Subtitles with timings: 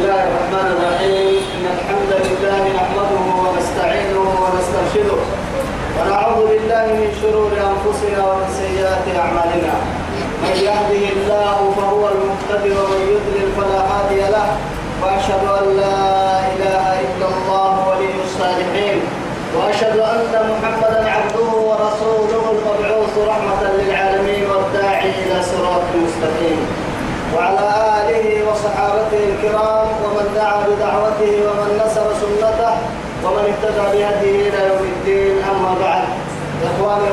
[0.00, 1.42] الله الرحمن الرحيم.
[1.56, 5.20] إن الحمد لله نحمده ونستعينه ونسترشده
[5.96, 9.74] ونعوذ بالله من شرور أنفسنا ومن سيئات أعمالنا.
[10.44, 14.48] من يهده الله فهو المهتدي ومن يضلل فلا هادي له.
[15.02, 16.00] وأشهد أن لا
[16.54, 18.98] إله إلا الله ولي الصالحين.
[19.56, 26.60] وأشهد أن محمدا عبده ورسوله المبعوث رحمة للعالمين والداعي إلى صراط مستقيم.
[27.34, 27.66] وعلى
[28.00, 28.26] آله
[28.80, 32.72] وصحابته الكرام ومن دعا بدعوته ومن نصر سنته
[33.24, 35.36] ومن اهتدى بهديه إلى يوم الدين.
[35.50, 36.04] أما بعد
[36.68, 37.10] إخواني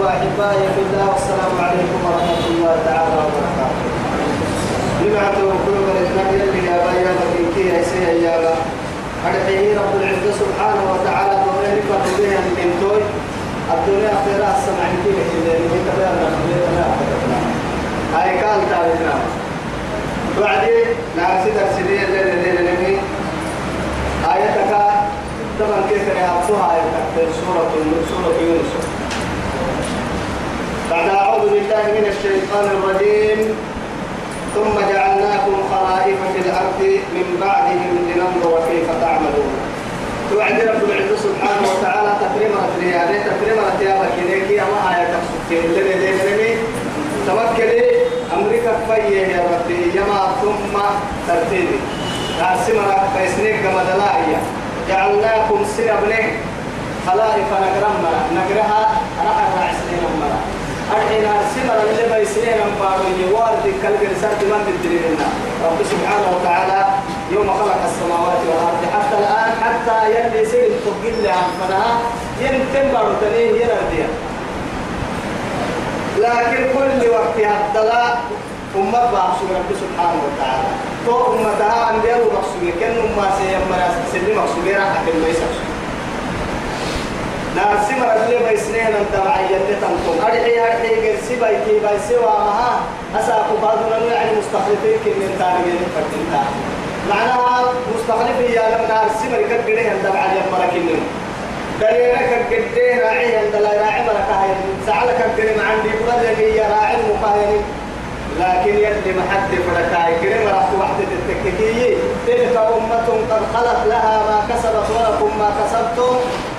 [0.00, 3.80] وأحبائي في الله والسلام عليكم ورحمة الله تعالى وبركاته.
[5.02, 8.54] لما توكل بالإسلام اللي يا بايا مدينتي يا سيدي يا
[9.28, 11.34] أدعيه رب العزة سبحانه وتعالى
[11.76, 13.02] يفرح بها من توي.
[13.74, 16.28] الدنيا خيرا السمع كيف اللي من تبعنا
[18.14, 19.41] هاي قال تعالى
[20.40, 20.86] بعدين
[21.16, 22.98] نعم سيدر سيدي الليل الليل الليل
[24.34, 24.72] آياتك
[25.60, 27.70] طبعا كيف يعطوها آياتك؟ سورة
[28.08, 28.72] سورة يونس.
[30.90, 33.56] بعد أعوذ بالله من الشيطان الرجيم.
[34.54, 36.80] ثم جعلناكم خلائف في الأرض
[37.14, 39.52] من بعدهم لننظر كيف تعملون.
[40.30, 46.56] توعد رب العزة سبحانه وتعالى تكريمة رياضي تكريمة رياضة كذلك أما آياتك سبحانه الليل
[47.26, 47.82] توكلي.
[47.82, 47.91] أمريكا
[48.96, 50.78] يا ربي يما ثم
[51.28, 51.78] ترتيبي.
[52.42, 54.40] عاصمة فيسنيك كما دلائية.
[54.88, 56.24] جعلناكم سنبنه
[57.06, 58.04] خلائف نقرم
[58.34, 58.82] نقرها
[59.20, 60.38] أنا أقرأ سنين مرة
[60.96, 65.26] أرحينا عاصمة اللي بيسنين أمبارو يوارد كالجر سرد من بالدليلنا
[65.64, 66.80] رب سبحانه وتعالى
[67.32, 71.98] يوم خلق السماوات والأرض حتى الآن حتى يلي سير تقل عن فنها
[72.40, 74.08] ينتم بارو تنيه ينرديا
[76.18, 78.20] لكن كل وقت الدلاء
[78.76, 80.68] أمة بحسب رب سبحانه وتعالى.
[81.06, 83.78] تو أمتها أنبياء مقصود كن أمة سيما
[84.12, 85.56] سلم مقصود راح كن ما يسقط
[87.56, 92.80] ناسي مرة اللي بيسنين أنت معين تنتم أرحي أرحي قرسي بيكي بيسي وامها.
[93.18, 96.44] أساق بعضنا يعني مستخلفين كن من تاريخ فتنتا
[97.10, 101.00] معناها مستخلف يا لم نارسي مرة كده أنت معين مرة كنن
[101.80, 107.62] دليلك قديه راعي عند لا راعي كاين سعلك الكلمة عندي بغلني يا راعي المقاين
[108.40, 111.96] لكن يلي محد فركاي كريم راح وحدة التكتيكية.
[112.26, 116.16] تلك أمة قد خلت لها ما كسبت ولكم ما كسبتم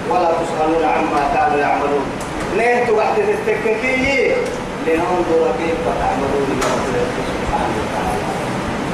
[0.09, 2.05] ولا تسألون عما كانوا يعملون.
[2.57, 4.35] نهت وحدة التكتيكية؟
[4.87, 6.85] لننظر كيف تعملون برب
[7.29, 8.23] سبحانه وتعالى.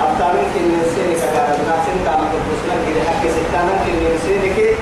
[0.03, 4.75] أبتا ممكن ننسيني كذا الناس انت عم تبصنا كده حكي ستة ممكن ننسيني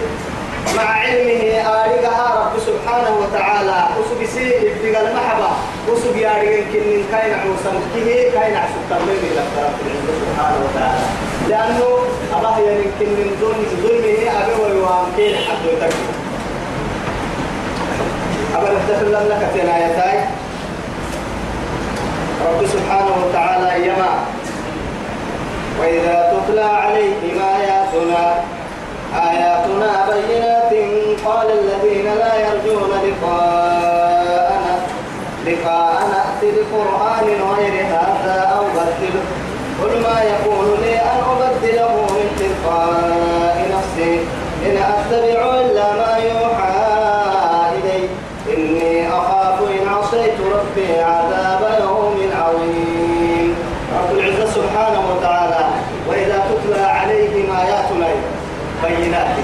[0.76, 3.88] مع علمه آرقها رب سبحانه وتعالى.
[4.00, 5.50] وسبسي ابتغى المحبة.
[5.88, 11.06] وسب يارين كن كاين عوسا كيه كاين عسو تمين إلى رب العزة سبحانه وتعالى.
[11.50, 11.88] لأنه
[12.38, 16.04] الله يمكن من ظلم ظلمه أبي ويوام كين حد يتكي
[18.56, 20.26] أبا نفتخر لك الآيتين
[22.48, 24.14] رب سبحانه وتعالى يما.
[25.80, 28.24] وإذا تتلى عليهم آياتنا
[29.16, 30.74] آياتنا بينات
[31.26, 34.17] قال الذين لا يرجون لقاءنا
[35.48, 39.24] لقاءنا ائت بقرآن غير هذا أو بدله.
[39.82, 44.14] قل ما يكون لي أن أبدله من تلقاء نفسي.
[44.66, 46.74] إن أتبع إلا ما يوحى
[47.78, 48.02] إلي.
[48.54, 53.56] إني أخاف إن عصيت ربي عذاب يوم عظيم.
[53.98, 55.64] رب العزة سبحانه وتعالى
[56.08, 58.08] وإذا تتلى عليهم آياتنا
[58.84, 59.36] بينات.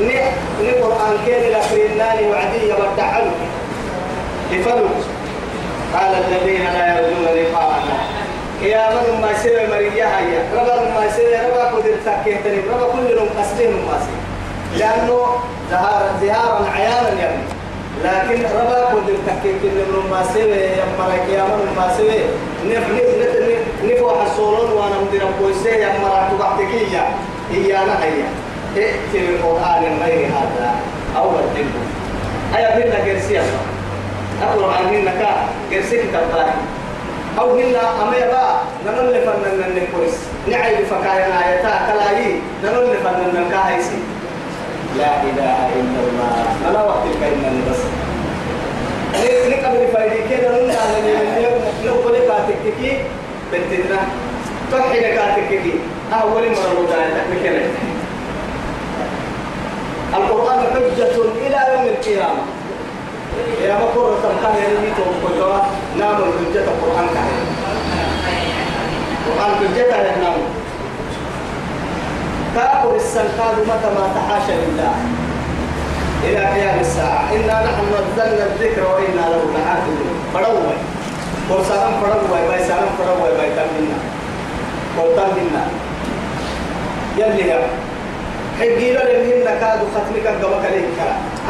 [0.00, 3.40] ني قرآن كين لكرناني وعدي يبدعلك
[4.52, 4.96] لفلك
[5.94, 7.96] قال الذين لا يرجون لقاءنا.
[8.62, 13.28] يا من ما يصير مريا هيا ربا ما يصير ربا قدر تكيتني ربا كل يوم
[13.40, 14.20] أسلم ما يصير.
[14.78, 15.26] لأنه
[15.70, 17.42] زهارا زهارا عيانا يعني
[18.04, 22.24] لكن ربا قدر تكيتني من ما يصير يا مريك يا من ما يصير.
[22.66, 23.36] نف نف نف
[23.84, 27.08] نفو حصولون وأنا مدير بويسي يا مرات تقعدكية
[27.52, 28.28] هي أنا هيا
[28.76, 30.74] ائت بقرآن غير هذا
[31.16, 31.82] أو بدله
[32.56, 33.42] أيا بينا جرسيا
[34.42, 35.12] أقول عن هنا
[35.70, 36.54] جرسي كتاب
[37.38, 40.14] أو هنا أميرا نمل فنن النكويس
[40.48, 43.98] نعي فكاينا آياتا كلاي نمل فنن الكاهيسي
[44.98, 46.44] لا إله إلا الله.
[46.70, 47.82] أنا وقت الكلمة بس.
[49.50, 50.96] نقبل فايدي كده نمنا على
[51.84, 52.98] نقبل كاتككي
[53.52, 54.00] بنتنا.
[54.72, 55.74] تحي كاتككي
[56.12, 57.70] أول مرة وجاء تكمل
[60.14, 61.16] القرآن حجة
[61.46, 62.42] إلى يوم القيامة.
[63.64, 65.58] يا بكر تمكن يعني توقفوا
[65.98, 67.30] نام الحجة القرآن كان.
[69.26, 69.90] القرآن حجة
[70.22, 70.38] نام
[72.54, 74.94] كاكل السنكاد متى ما تحاشى لله.
[76.24, 77.24] إلى قيام الساعة.
[77.34, 80.16] إنا نحن نزلنا الذكر وإنا له لحافظون.
[80.34, 80.76] فروي
[81.50, 83.98] ورسالم فروي باي سالم فروي باي تمنا
[84.98, 85.64] ورتم منا.
[87.16, 87.85] يلي يا.
[88.60, 90.98] حقي له لمن كاد ختمك قبك عليك.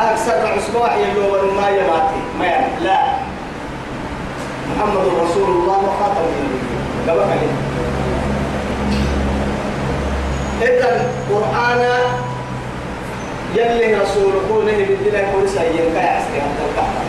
[0.01, 2.67] أكثر عصباح يلو ما يماتي ما يعني.
[2.81, 2.99] لا.
[4.77, 7.57] محمد رسول الله وخاتم النبيين قبك عليك.
[10.63, 11.83] إذا القرآن
[13.55, 17.03] يلي رسول كونه بدنا يقول سيئن كاي عسكي حتى الكعبة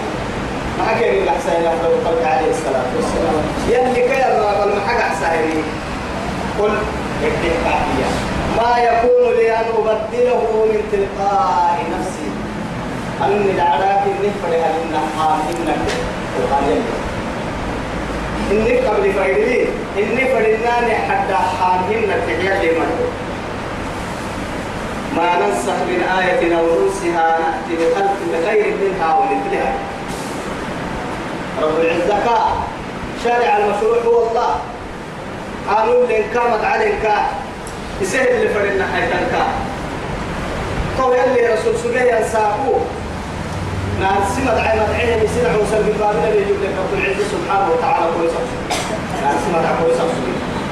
[0.77, 3.43] ما كان الأحسن يحضر قلت عليه الصلاة والسلام.
[3.69, 5.27] يلي كاي الرابل ما حق أحسن
[6.59, 6.71] قل
[7.23, 7.57] اكتب
[8.57, 12.29] ما يكون لي أن أبدله من تلقاء نفسي.
[13.25, 15.77] أني العراك النفر هل النحام إنك
[16.37, 16.97] القرآن يلي
[18.51, 19.67] إنك قبل فايدين
[19.97, 23.11] إني فرناني حتى حامهن التحيات لمن
[25.15, 26.65] ما ننسخ من آية أو
[27.13, 29.73] نأتي بخلق بخير منها ولمثلها
[31.61, 32.25] رب العزة
[33.23, 34.55] شارع المشروع هو الله.
[35.69, 37.11] قانون لين كامت عليك
[38.01, 39.33] يسهل اللي فرنا حيتنك
[40.97, 42.79] تو يلي رسول سبيه ينساقوه
[44.01, 48.31] نعم سمت عين مدعيه بسنع وسل بالبابنا يجيب لك رب العزة سبحانه وتعالى كويس
[49.23, 49.97] نعم سمت عين كويس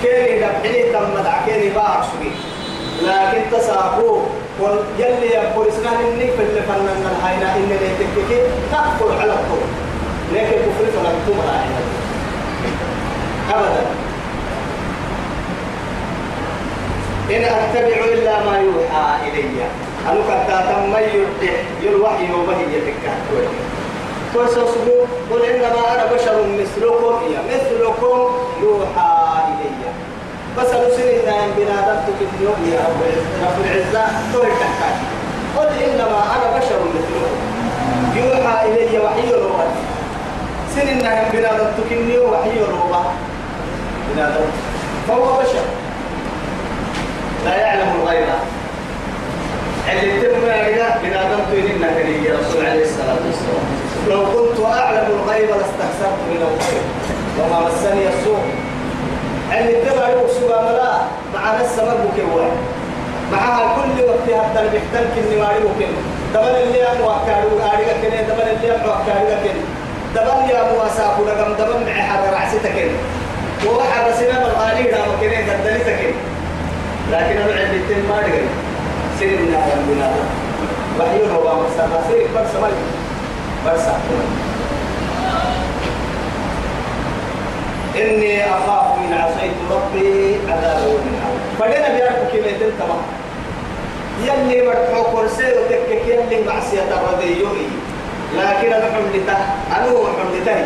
[0.01, 2.35] كيني دبحني تم مدع كيني باعك سبيه
[3.03, 4.25] لكن تساقوه
[4.99, 8.39] يلي يقول اسنان انك في اللي فنن الهينا إن اللي تككي
[8.71, 9.67] تقفل على الطول.
[10.33, 11.43] لكن كفر فلم تمر
[13.53, 14.04] ابدا.
[17.29, 19.65] إن أتبع إلا ما يوحى إلي.
[20.09, 23.13] أنا كتا تم يرتح يلوحي وبهي يتكا
[24.33, 24.97] فسأصبو
[25.31, 27.15] قل إنما أنا بشر مثلكم.
[27.33, 28.17] يا مثلكم
[28.61, 29.13] يوحى
[29.47, 29.89] إلي.
[30.57, 33.01] بس نسينا أن بنادمت في اليوم يا رب
[33.65, 34.05] العزة.
[34.33, 34.95] تحتاج.
[35.57, 37.35] قل إنما أنا بشر مثلكم.
[38.15, 39.65] يوحى إلي وحي روح
[40.75, 43.03] سنين أن بنادمت في اليوم وحي روح
[44.09, 44.53] بنادمت
[45.07, 45.65] فهو بشر.
[47.45, 48.27] لا يعلم الغيب.
[49.91, 53.65] اللي تم يا بنادمت إنك يا رسول عليه الصلاة والسلام.
[54.09, 56.85] لو كنت أعلم الغيب لاستكثرت من الخير.
[57.39, 58.43] وما مسني السوء.
[59.57, 60.93] اللي تبع يوسف ملا
[61.33, 62.41] مع نفس مربك هو
[63.31, 65.91] معها كل وقت حتى بيحتل كني ماري ممكن
[66.33, 69.61] دبل اللي أنا وكارو أريك كني دبل اللي أنا وكارو كني
[70.15, 72.91] دبل يا أبو أساق ولقم دبل مع حد رعسي تكين
[73.67, 76.13] وواحد رسينا بالغالي رام كني قدري تكين
[77.11, 78.47] لكن أنا عندي تين ما أدري.
[79.19, 80.15] سير من هذا البلاد.
[80.99, 82.73] وحي هو مسافة سير برسا مالي
[83.65, 83.99] برسا
[87.95, 92.97] إني أخاف من عصيت ربي عذاب يوم عظيم فدنا بيعرفوا كيف تنتبه
[94.23, 97.67] يلي مرحو كرسي وتكك يلي معصية الرضيوي
[98.37, 99.37] لكن أنا حملته.
[99.77, 100.65] أنا حملته.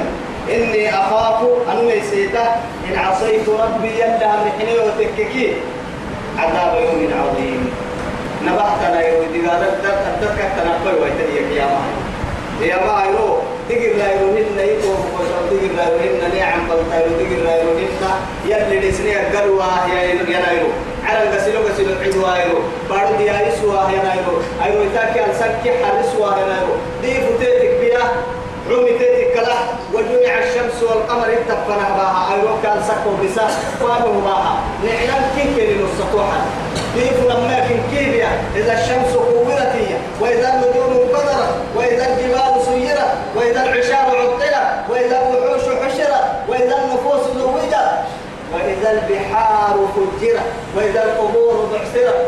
[0.49, 2.45] إني أخاف أن يسيته
[2.89, 5.53] إن عصيت ربي يلي أمحني وتككي.
[6.39, 7.61] عذاب يوم عظيم.
[8.45, 13.37] نبحتنا يودي قال الدكة تنقل ويتهيك يا مهي يا ما يرو
[13.69, 17.91] تجر لا يروهن يكو فقصر تجر لا يروهن نعم بلطيرو تجر لا يروهن
[18.45, 20.69] يلي نسني القلوة يا ينايرو
[21.05, 22.59] على الغسيلو غسيلو عدوا يرو.
[22.89, 24.35] بارو دي عيسوا ينايرو
[24.65, 28.03] ايرو يتاكي السكي حرسوا ينايرو دي فتيتك بيا.
[28.71, 29.59] عمي تيتك كلا
[29.93, 32.23] وجمع الشمس والقمر اتفنا باها.
[32.63, 33.47] كان سكو بسا
[33.79, 34.53] فانو باها.
[34.83, 35.23] نعلم
[38.55, 39.75] إذا الشمس كورت
[40.21, 44.55] وإذا النجوم انقدرت وإذا الجبال سيرت وإذا العشار عطلت
[44.89, 47.75] وإذا الوحوش حشرت وإذا النفوس زوجت
[48.53, 52.19] وإذا البحار فجرت وإذا القبور بعثرت.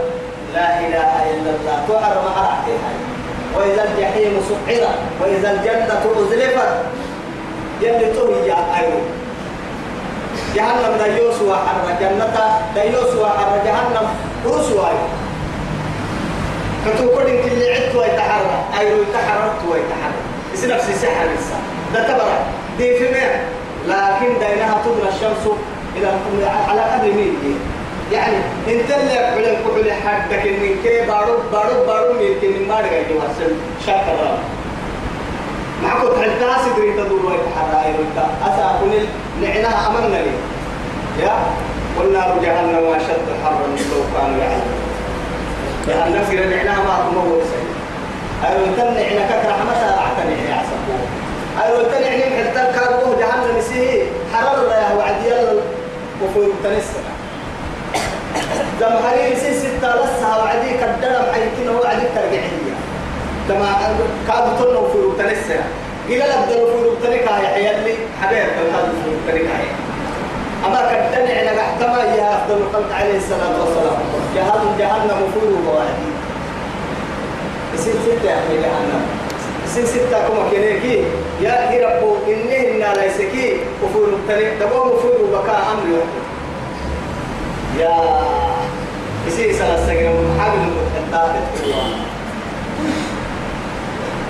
[0.54, 1.86] لا إله إلا الله.
[1.88, 3.11] تعرف ما
[3.58, 4.90] وإذا الجحيم سعرت
[5.22, 6.72] وإذا الجنة أزلفت.
[7.82, 9.02] يلي تهي أيوه
[10.56, 12.36] جهنم ديوس وحر جنة
[12.76, 14.08] ديوس وحر جهنم
[14.46, 14.94] روس واي
[16.86, 20.22] كتو كل عدت ويتحرر أيوه يتحررت ويتحرر
[20.54, 21.56] يصير نفسي سحر لسه
[21.94, 22.40] ده تبرع.
[22.78, 23.32] دي في مين
[23.88, 25.54] لكن دينها تدرى الشمس
[25.98, 26.08] إلى
[26.70, 27.60] على قدر مين
[28.12, 28.38] يعني
[28.68, 33.54] انت اللي علم كحول حدك ان كي بارو بارو بارو مين كن ما رجع يوصل
[33.86, 34.38] شاكر
[35.84, 38.82] معكم تحلتا سدري تدور ويتحرر أيوه أسا
[39.42, 40.32] نعناها أمنا لي.
[41.24, 41.36] يا؟
[42.00, 44.82] والنار جهنم أشد حرا لو كانوا يعلمون.
[45.88, 47.72] جهنم في نعناها ما تموت سيد.
[48.50, 50.96] أيوة تنعنا كثر حمسها أعتني يا عسكو
[51.64, 54.04] أيوة تنعني حتى كاربوه جهنم يسيه
[54.34, 55.62] حرر يا وعدي يلا.
[56.24, 56.50] وفور
[58.34, 62.76] تنسنا زمهري سي ستة لسها وعدي كدرم حيتنا وعدي ترجعية
[63.48, 63.68] كما
[64.28, 65.60] كاد تنو في روتنسة
[66.10, 69.58] إلى لبدل في روتنكا يا حيالي حبيب كاد في روتنكا
[70.66, 74.00] أما كدني على محتمى يا أفضل الخلق عليه الصلاة والسلام.
[74.36, 76.10] جهنم جهنم فورو وعدي
[77.76, 79.04] سي ستة يا أخي جهنم.
[79.74, 81.04] سي ستة كما كنيكي.
[81.42, 81.54] يا
[81.86, 83.58] ربو إنه إنا ليسكي.
[83.84, 85.86] وفور الطريق دبو وفور بكاء أمر.
[85.90, 86.10] يوم
[87.80, 88.22] يا
[89.28, 90.60] إسي سنة سجن محابل
[90.98, 91.34] المتحدات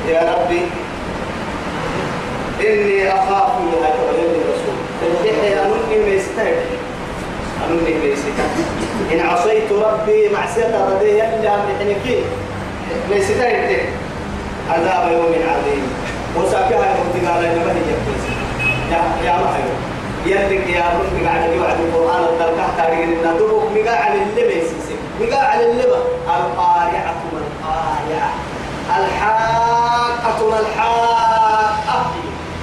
[0.10, 0.62] يا ربي
[2.67, 6.55] إني أخاف من أتولد الرسول يا أنني ميستهد
[7.69, 8.51] أنني ميستهد
[9.13, 12.21] إن عصيت ربي معصية رضيه يلي أمرحنكي
[13.12, 13.79] ميستهد
[14.69, 15.83] عذاب يوم عظيم.
[16.38, 17.91] وساكها المبتغى لنا ما هي
[18.91, 19.74] يا يا محيو
[20.25, 25.72] يلك يا رب قاعد يوعد القرآن الدركة تاريخ الندوب مقا على اللبا يسيسي مقا على
[25.72, 25.98] اللبا
[26.28, 28.34] القارعة ما القارعة
[29.00, 32.06] الحاقة ما الحاقة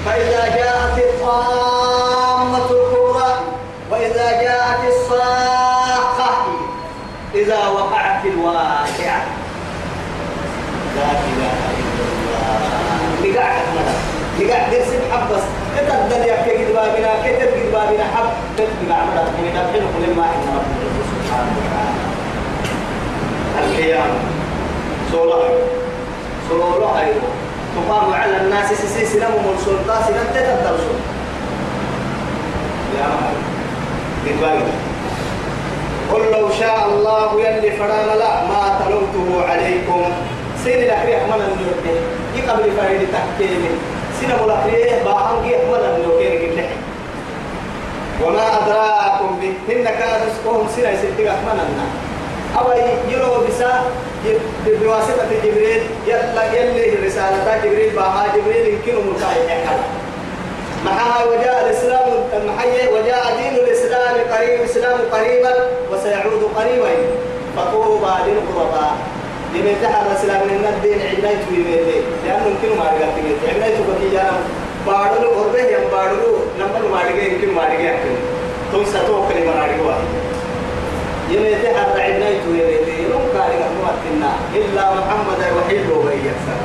[0.07, 3.41] فإذا جاءت الطامة الكبرى
[3.91, 6.35] وإذا جاءت الصاخة
[7.35, 9.23] إذا وقعت الواقعة.
[10.97, 13.19] لا إله إلا الله.
[13.23, 13.63] مقا على
[14.39, 15.58] يقع درسك حبس.
[15.89, 20.89] كتب يا كي بابنا كتب بابنا حب تتبع عمرك من نبحن كل ما إن ربنا
[21.13, 22.03] سبحانه وتعالى
[23.65, 24.19] القيامة
[25.13, 25.43] سورة
[26.49, 27.23] سورة أيوة
[27.77, 30.71] تقام على الناس سيسي سلام من سلطة سلام تتبع
[32.99, 33.35] يا مهر
[36.13, 40.05] قل لو شاء الله يلي فرانا لا ما تلوته عليكم
[40.65, 41.99] سيدي الأخير أحمد النور
[42.37, 43.69] يقبل فريد تحكيمي
[44.21, 46.67] سنة ملاقيه باهم كي أحمد النوكين كده
[48.25, 49.75] وما أدراكم به.
[49.85, 51.93] كان رزقهم سنة يسدق أحمد النار
[52.59, 52.67] أو
[53.11, 53.85] يلو بسا
[54.67, 55.83] بواسطة جبريل.
[56.07, 58.27] يلا يلي الرسالة جبريل باها.
[58.37, 59.81] جبريل يمكنه ملقاي حكال
[60.85, 62.09] معها وجاء الإسلام
[62.47, 65.55] محيي وجاء دين الإسلام قريب الإسلام قريبا
[65.93, 66.91] وسيعود قريبا.
[67.57, 68.93] فطوبى للقرباء
[69.55, 73.67] لمن تحر الإسلام من الدين عناية ويميتي لأنه يمكن ما رجعت جانا
[74.99, 78.15] بارلو أربه يم بارلو نمبر ما رجع يمكن ما رجع يمكن
[78.73, 79.93] تو ستوك لما رجعوا
[81.31, 86.61] يميتي حر عناية ويميتي يوم كاري أمتنا إلا محمد الوحيد هو يكسر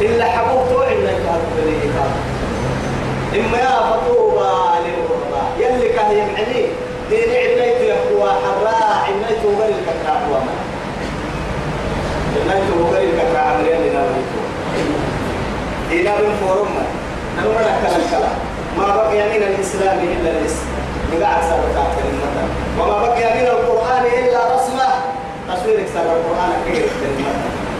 [0.00, 2.16] إلا حبوبته عناية هذا
[3.36, 4.52] إما يا فطوبى
[4.84, 6.62] للغرباء يلي كان يمعني
[7.10, 10.54] دين عناية يقوى حراء عناية وغير الكتاب وما
[12.48, 14.21] نجم غير كتر عمليا لنا
[15.92, 16.68] إلى من فورم
[17.36, 18.28] نحن ما نكلا
[18.78, 20.66] ما بقي من الإسلام إلا الاسم
[21.12, 22.48] نقع سبتا كلمة
[22.80, 24.88] وما بقي من القرآن إلا رسمة.
[25.48, 27.32] تصويرك سر القرآن كيف كلمة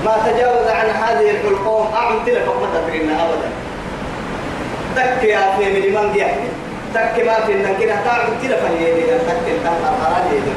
[0.04, 1.86] ما تجاوز عن هذه الحلقوم.
[1.94, 3.48] أعم تلك ما تدرينا أبدا.
[4.96, 6.48] تك يا في من من يحكي
[6.94, 9.62] تك ما في كده تعم تلك هي تك تك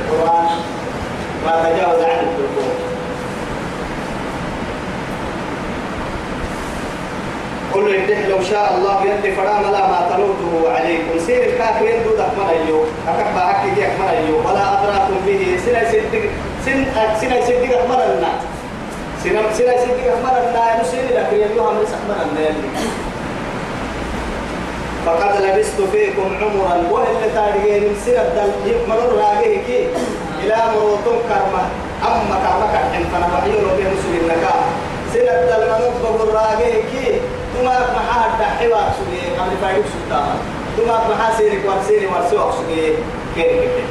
[0.09, 0.47] القرآن.
[1.45, 2.94] ما تجاوز عن الحلقوم.
[7.75, 11.19] قل إن لو شاء الله يدي فرام لا ما تلوته عليكم.
[11.27, 15.59] سير الكافر يدو دك من أيو أكبر أكي ديك من أيو ولا أدراكم به.
[15.65, 16.29] سنة سيدك
[16.65, 16.85] سن
[17.21, 18.41] سنة سيدك من الناس.
[19.23, 20.87] سنة سنة سيدك من الناس.
[20.87, 22.55] نسير لك يدوها من سحمن الناس.
[25.05, 26.75] فقد لبست فيكم عمرا.
[26.91, 28.23] وإلا تاريخين سنة
[28.65, 29.69] دل مرر راجعك
[30.43, 31.63] إلى مروتون كرمة.
[32.07, 34.63] أما كرمة كرحن فنبحيون به مسلم النكاح
[35.13, 35.63] سنة دل
[36.03, 36.35] مرر
[37.55, 40.37] راجعك تما محا الدحيوة سجي قبل فايق سلطان
[40.77, 42.93] تما محا سيرك ورسيني ورسوك سجي
[43.35, 43.83] كيري كيري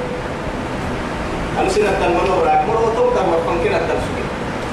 [1.61, 4.25] أنا سنة المنور راك مرو توكر مرفن كنا تلسجي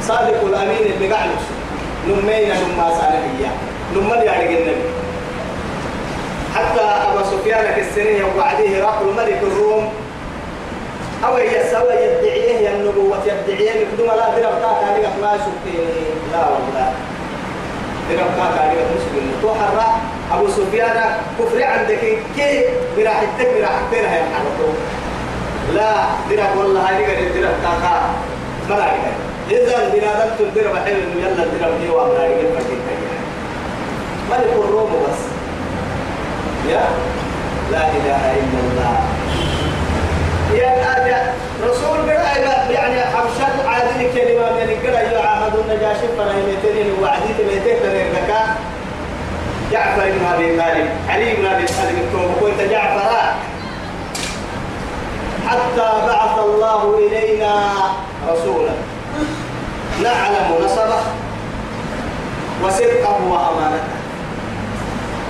[0.01, 1.29] صادق الأمين اللي قاعد
[2.07, 3.51] نمينا نما صالحية
[3.95, 4.89] نما اللي على النبي
[6.55, 9.89] حتى أبا سفيان كالسنية وبعديه راح الملك الروم
[11.25, 15.85] أو يسوى يدعيه النبوة يدعيه يقدم لا درب تاك عليك ما شفتني
[16.31, 16.93] لا والله
[18.11, 19.83] درب كاك عليك مسلم توحر
[20.33, 20.97] أبو سفيان
[21.39, 21.99] كفر عندك
[22.35, 22.65] كي
[22.97, 24.69] براحتك براحتك هي حرطو
[25.73, 25.91] لا
[26.29, 27.93] درب والله هاي درب كاكا.
[28.69, 28.85] ما لا
[29.51, 32.79] إذا بنادم تدرب حلو يلا درب دي وامنا يقول فكيك
[34.31, 35.21] ملك الروم بس.
[36.71, 36.83] يا؟
[37.71, 38.95] لا إله إلا الله.
[40.53, 40.71] يا
[41.63, 43.65] رسول بلا يعني حبشات
[44.01, 48.33] عادل كلمة من القرى يعاهد النجاشي فرهيمتين وعديت ميتين تنيرك
[49.71, 52.35] جعفر بن أبي طالب علي بن أبي طالب.
[52.41, 53.11] كنت جعفر
[55.47, 57.73] حتى بعث الله إلينا
[58.29, 58.73] رسولا.
[60.03, 61.01] نعلم نصبه
[62.63, 64.01] وصدقه وأمانته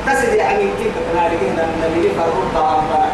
[0.08, 3.12] تسد يعني كيف لقينا النبي فرد أمانة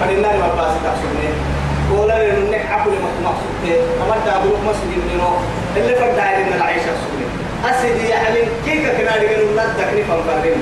[0.00, 1.55] فلنا ما باس تحسبني
[1.92, 2.90] ولا لنك عقل
[3.24, 5.38] مقصود كما تعبوا مسجد منه
[5.76, 7.26] اللي فرد علينا العيش السوري
[7.64, 10.56] أسد يعني كيف كنا لقينا ندك نفهم فرد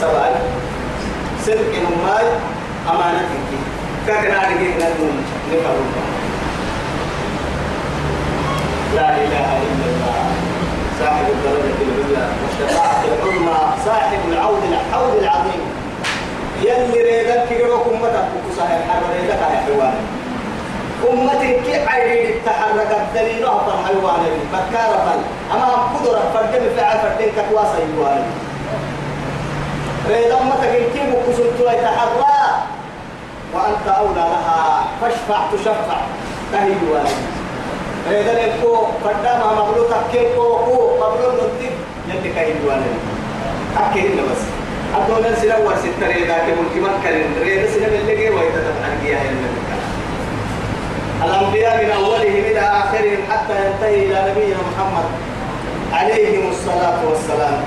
[0.00, 0.32] سبعة
[1.46, 2.26] صدق نماي
[2.88, 3.58] أمانة كي
[4.06, 4.88] كنا لقينا
[5.52, 5.86] نفهم
[8.96, 10.24] لا إله إلا الله.
[11.00, 12.28] صاحب الدرجة العليا.
[12.42, 15.77] والشفاعة العظمى صاحب العود الحوض العظيم.
[16.62, 19.94] يلي ريدك كيروك أمتك وكسها الحرب ريدك يا حيوان.
[21.10, 24.22] أمتك كي عيدي التحرك الدليل أهطر حيوان.
[24.52, 25.14] بكارة
[25.54, 28.22] أما قدرة فردم فعل فردم كتواسا يوان
[30.10, 32.38] ريد أمتك كي مكسنت يتحرى
[33.54, 34.84] وأنت أولى لها.
[35.00, 36.00] فاشفع تشفع.
[36.52, 37.06] تهي يوان
[38.08, 41.72] هذا لكو قدام مغلوط كيكو كو مغلوط نتيب
[42.08, 42.86] يلي كاين وأنا
[43.78, 44.57] أكيد بس.
[44.96, 49.20] أدونا سلا ورسي تري ذاك ممكن ما كان ريد سلا من جوا يتتبع الجياه
[51.24, 55.04] الأنبياء من أولهم إلى آخرهم حتى ينتهي إلى نبينا محمد
[55.92, 57.60] عليهم الصلاة والسلام.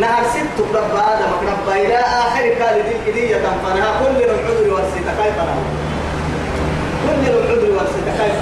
[0.00, 5.36] نهر ست رب آدم رب إلى آخر كالد الإدية فنها كل العذر والسيطة كيف
[7.06, 8.36] كل العذر والسيطة كيف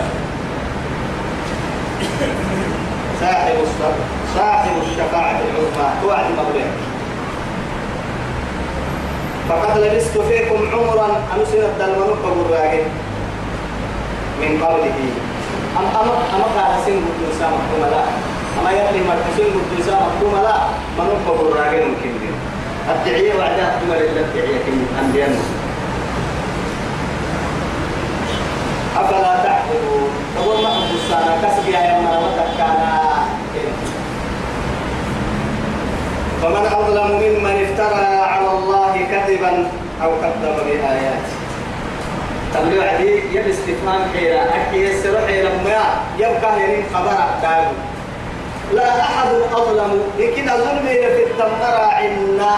[4.34, 6.70] صاحب الشفاعة العظمى توعد مولاه
[9.52, 12.84] فقد لبست فيكم عمرا أنسنا الدلمنوك بالراجل
[14.40, 14.98] من قبله.
[15.78, 18.02] أم أم أم قال سين قد نساء محكومة لا؟
[18.60, 20.56] أما يلي مرحسين قد نساء محكومة لا؟
[20.98, 22.10] منوك بالراجل ممكن
[22.90, 25.30] الدعية وعدها تمر إلا الدعية كم أنبياء
[28.96, 33.02] أفلا تعقلون تقول ما حبسانا كسب يا يما وتكانا.
[36.42, 39.70] فمن أظلم ممن افترى على الله كذبا
[40.02, 41.34] أو كذب بآياته.
[42.54, 45.80] تبلو عدي يد استفهام حيرا أكي يسر حيرا ما
[46.18, 47.72] يبقى يرين خبر دار
[48.74, 52.54] لا أحد أظلم لكن الظلم في التمر عنا.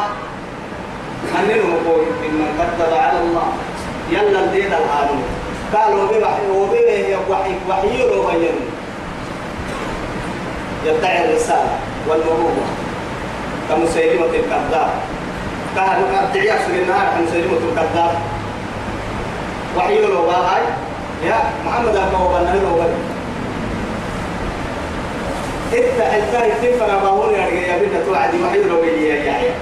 [1.34, 3.48] أنه قول ممن كذب على الله.
[4.10, 5.10] يلا الدين الآن
[5.74, 8.56] قالوا بوحي وبوحي وحي وحي وبين
[10.86, 12.83] يدعي الرسالة والنبوة.
[13.68, 14.90] كمسيلمة الكذاب
[15.76, 18.14] كانوا أدعي أسر النار كمسيلمة الكذاب
[19.76, 20.62] وحي لو هاي.
[21.24, 22.94] يا محمد أبو بن لو بن
[25.72, 26.34] إنت أنت
[26.80, 29.54] فأنا بقول يا يا بنت توعدي وحي لو يا يا.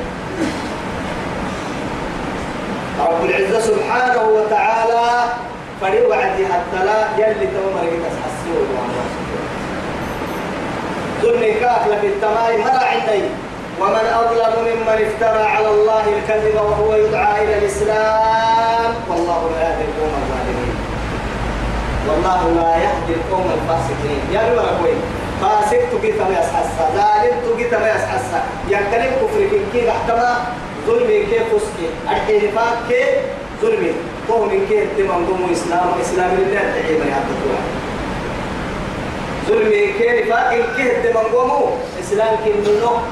[3.00, 5.32] رب العزة سبحانه وتعالى
[5.80, 8.64] فريق وعدي حتى لا يلي تو مريك تحسسوا
[11.22, 13.22] ظلم كاف لك التماي مرا عندي.
[13.80, 20.12] ومن أظلم ممن افترى على الله الكذب وهو يدعى إلى الإسلام والله لا يهدي القوم
[20.22, 20.74] الظالمين.
[22.08, 24.20] والله لا يهدي القوم الفاسقين.
[24.32, 24.94] يا رب أخوي
[25.42, 29.40] فاسق تجي تما يسحسا ظالم تجي تما يسحسا يكلم كفر
[29.72, 30.36] كي احتما
[30.86, 33.04] ظلم كيف فسكي الحلفات كي
[33.62, 33.92] ظلمي
[34.28, 37.81] قوم كيف تمام إسلام إسلام لله تعيب يا عبد
[39.48, 43.02] ظلمي كيف فاكر كيف تمام قوم إسلام كيف منه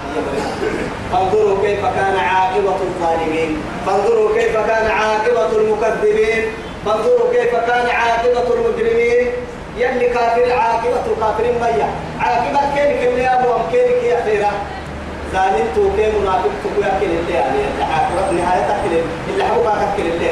[1.12, 3.62] فانظروا كيف كان عاقبة الظالمين.
[3.86, 6.44] فانظروا كيف كان عاقبة المكذبين.
[6.86, 9.26] فانظروا كيف كان عاقبة المجرمين.
[9.76, 11.88] يلي كافر عاقبة الكافرين مية.
[12.20, 14.52] عاقبة كيف كم يا أبو كيف يا خيرا
[15.32, 17.58] ظالم تو كيف منافق تو يا كل اللي يعني؟
[17.92, 18.96] عاقبة نهاية تكل
[19.32, 20.30] اللي حبوا كل اللي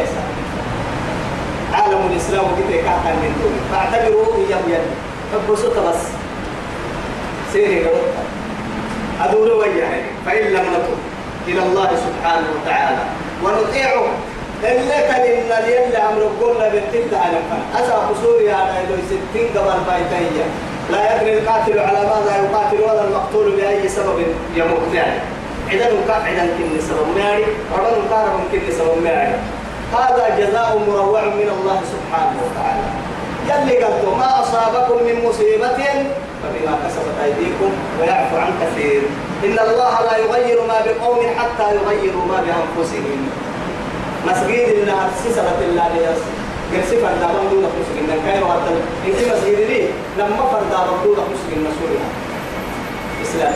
[1.74, 4.82] عالم الإسلام كده كان من دون فاعتبروا يم
[5.32, 6.02] فبسط بس.
[7.52, 8.14] سيري قلت
[9.24, 10.98] أدور وياه فإن لم نتب
[11.48, 13.02] إلى الله سبحانه وتعالى.
[13.44, 14.04] ونطيعه
[14.62, 19.80] إلا كان إن اليل أمر قلنا بالتبدأ على فن أسا قصوري على إلو ستين قبل
[19.86, 20.44] بايتية
[20.90, 24.18] لا يدري القاتل على ماذا يقاتل ولا المقتول بأي سبب
[24.54, 25.20] يموت يعني.
[25.70, 27.46] إذا نكاح إذا كن سبب ماري.
[27.78, 29.34] ربنا نكاح ممكن سبب ماري.
[29.92, 33.07] هذا جزاء مروع من الله سبحانه وتعالى.
[33.48, 35.78] يلي قلت ما أصابكم من مصيبة؟
[36.42, 39.02] فبما كسبت أيديكم ويعفو عن كثير.
[39.44, 43.20] إن الله لا يغير ما بقوم حتى يغيروا ما بأنفسهم.
[44.26, 46.20] مسجد إنها سسرة الله ليس
[46.72, 48.66] قرسي فردا دون مسجد إنك كاي وقت
[49.06, 52.08] إنك مسجد لي لما فردا من دون مسجد مسؤولها
[53.22, 53.54] إسلام.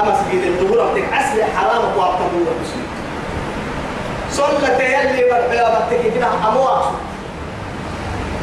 [0.00, 2.86] أما مسجد الظهور أبتك أسل حرام وقت دون مسجد
[4.30, 6.84] صلت يلي برحيا بتكي كده أمواس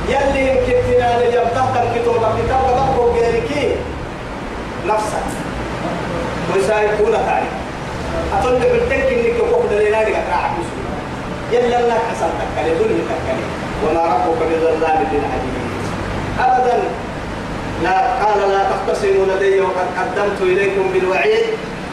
[0.10, 3.76] يلي يمكن تنال يبتهتم كتوبة كتاب قبقه غيركي.
[4.88, 5.28] نفسك.
[6.54, 7.50] ويسايقون تاني
[8.34, 10.00] أتون بالتك إنك يقوم لنا
[10.32, 10.52] راح
[11.52, 12.74] يلا لك حسن تكالي.
[12.80, 13.46] دنيا تكالي.
[13.84, 15.64] وما ربك بظلام للعبيد
[16.40, 16.84] أبدا.
[17.84, 21.46] لا قال لا تختصموا لدي وقد قدمت إليكم بالوعيد.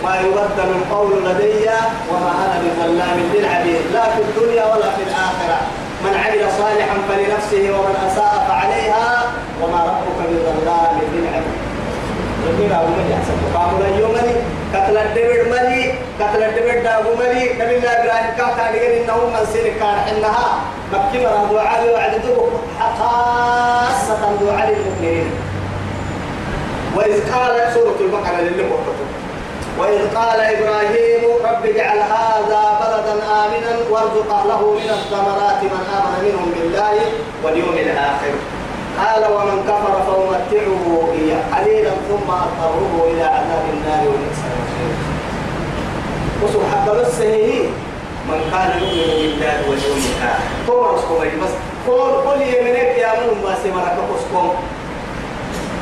[0.04, 1.66] ما يبدل القول لدي
[2.10, 5.60] وما أنا بظلام للعبيد لا في الدنيا ولا في الآخرة.
[6.04, 9.32] من عمل صالحا فلنفسه ومن أساء فعليها
[9.62, 11.60] وما ربك بظلام للعبيد
[12.46, 14.34] لكن أبو ملي أحسن قاموا اليوم ملي
[14.74, 17.44] قتل الدبر ملي قتل الدبر دابو ملي.
[17.60, 20.60] نبي الله إبراهيم كاتا لقين إنه من سير كان حنها
[20.92, 22.48] مكي مرة دعاء وعدته
[22.98, 25.30] خاصة دعاء للمؤمنين
[26.96, 28.64] وإذ قال سورة البقرة للي
[29.80, 36.52] وإذ قال إبراهيم رب اجعل هذا بلدا آمنا وارزق أهله من الثمرات من آمن منهم
[36.54, 36.94] بالله
[37.44, 38.34] واليوم الآخر.
[39.00, 40.84] قال ومن كفر فأمتعه
[41.56, 44.92] قليلا ثم أضطره إلى عذاب النار وبئس المصير
[47.00, 47.62] بس هي
[48.28, 50.48] من كان يؤمن بالله واليوم الآخر.
[50.66, 51.54] تو رسكم بس.
[51.86, 54.50] قول قل يمنك يا من ما سمرك قسكم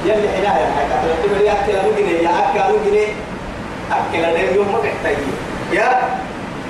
[0.04, 3.06] يلي حنايا حكا تلتبر يا أكل نجني يا أكل نجني
[3.92, 5.11] أكل يوم ما
[5.72, 6.18] يا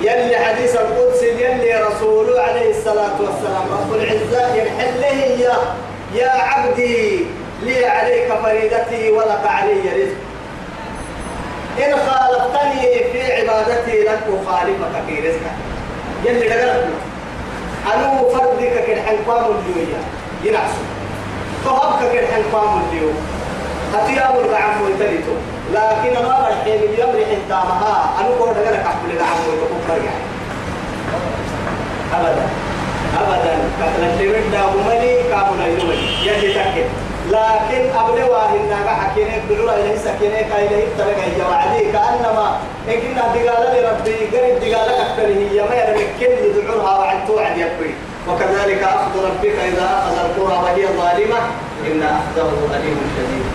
[0.01, 5.57] يلي حديث القدس يلي رسوله عليه الصلاة والسلام رب العزة يحله يا
[6.15, 7.25] يا عبدي
[7.63, 10.19] لي عليك فريدتي ولك علي رزق
[11.85, 15.55] إن خالفتني في عبادتي لن أخالفك في رزقك.
[16.25, 16.87] يلي لقلت
[17.95, 19.99] أنو فردك كن حنقام الجوية.
[20.43, 20.83] ينعسو
[21.65, 23.13] فهبك كن حنقام الجوية.
[23.93, 25.31] هتيام الغعم ويتلتو
[25.73, 29.93] لكن أنا الحين اليوم ريحين تامها أنو قول لك أحبل الغعم ويتلتو
[32.13, 32.45] أبدا.
[33.21, 33.53] أبدا.
[33.81, 36.83] قتل الشرك دا ملي كابونا يومي يجي تكي
[37.29, 43.23] لكن أبدا واهن ناقا حكينا بلولا إليه سكينا كا إليه تلقى هي وعدي كأنما إنكنا
[43.35, 45.61] دقالة لربي قريب دقالة أكثر هي.
[45.61, 47.93] ما يرمي كل يدعوها وعد توعد يكوي
[48.27, 51.39] وكذلك أخذ ربك إذا أخذ القرى وهي ظالمة
[51.87, 53.48] إن أخذه أليم شديد.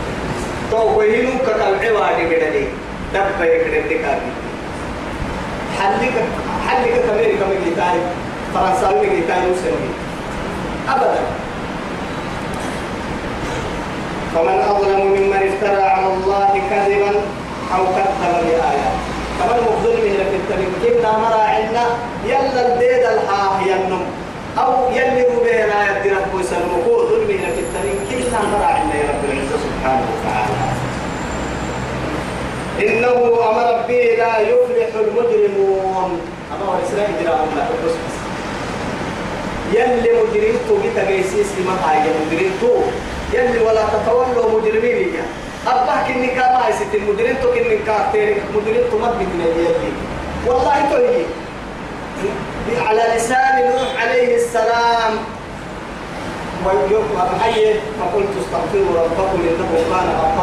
[14.35, 17.13] فمن أظلم ممن افترى على الله كذبا
[17.77, 18.95] أو كذب بآيات
[19.39, 21.87] كمان مفضل من في التميم كنا مرا عنا
[22.27, 24.03] يلا الديد الحاه ينم
[24.59, 29.57] أو يلي ربينا يدينا كويس المقود ظلمه في التميم كنا مرا عنا يا رب العزة
[29.67, 30.64] سبحانه وتعالى
[32.83, 33.17] إنه
[33.51, 36.21] أمر به لا يفلح المجرمون.
[36.53, 37.97] أما هو الإسلام جرام لا تبص
[39.73, 42.73] يلي مجرم تو جيتا جيسيس لما هاي مجرم تو
[43.33, 45.25] يلي ولا تتولوا مجرمين يا.
[45.67, 49.93] أبا كني كما يسيت المجرم تو كني كارتين مجرم تو ما بيتنا يلي
[50.47, 51.25] والله تو هي
[52.87, 55.15] على لسان نوح عليه السلام.
[56.65, 60.34] ويوم أبحي فقلت استغفروا ربكم إنه كان يرسل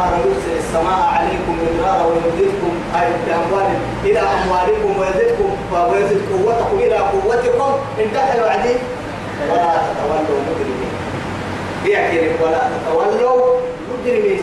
[0.72, 3.68] السماء عليكم مدرارا ويمددكم أي بأموال
[4.04, 7.72] إلى أموالكم ويزدكم ويزد قوتكم إلى قوتكم.
[8.00, 8.78] انتهى العديد
[9.50, 10.92] ولا تتولوا مجرمين.
[11.84, 13.56] بيعكرك ولا تتولوا
[13.92, 14.42] مجرمين.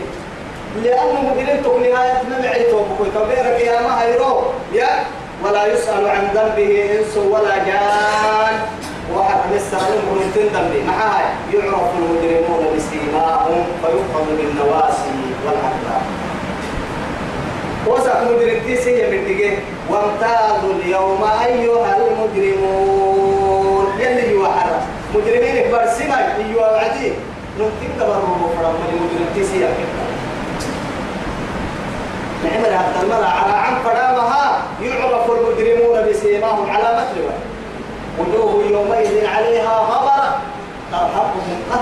[0.83, 4.41] لأنه مجرم تك نهاية ممعي توبكو كبيرك يا ما هيرو.
[4.73, 4.89] يا
[5.43, 8.55] ولا يسأل عن ذنبه إنس ولا جان.
[9.15, 9.77] واحد لسه
[10.13, 16.18] من تندم معاي يعرف المجرمون بسيماهم فيؤخذ بالنواسي والأقدام
[17.87, 19.57] وسط مجرم تيسي من
[19.89, 24.83] وامتازوا اليوم أيها المجرمون يلي يوحرس
[25.15, 26.19] مجرمين كبار سمع
[26.51, 27.11] يوا وعدي
[27.59, 29.69] نمتين تبرر مفرم من مجرم تسيا
[32.43, 37.21] نعم حتى المرأة على عن فرامها يعرف المجرمون بسيماهم على مثل
[38.19, 40.37] وجوه يومئذ عليها غبرة
[40.91, 41.79] ترهقهم قتل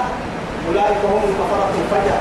[0.67, 2.17] أولئك هم الكفرة الفجر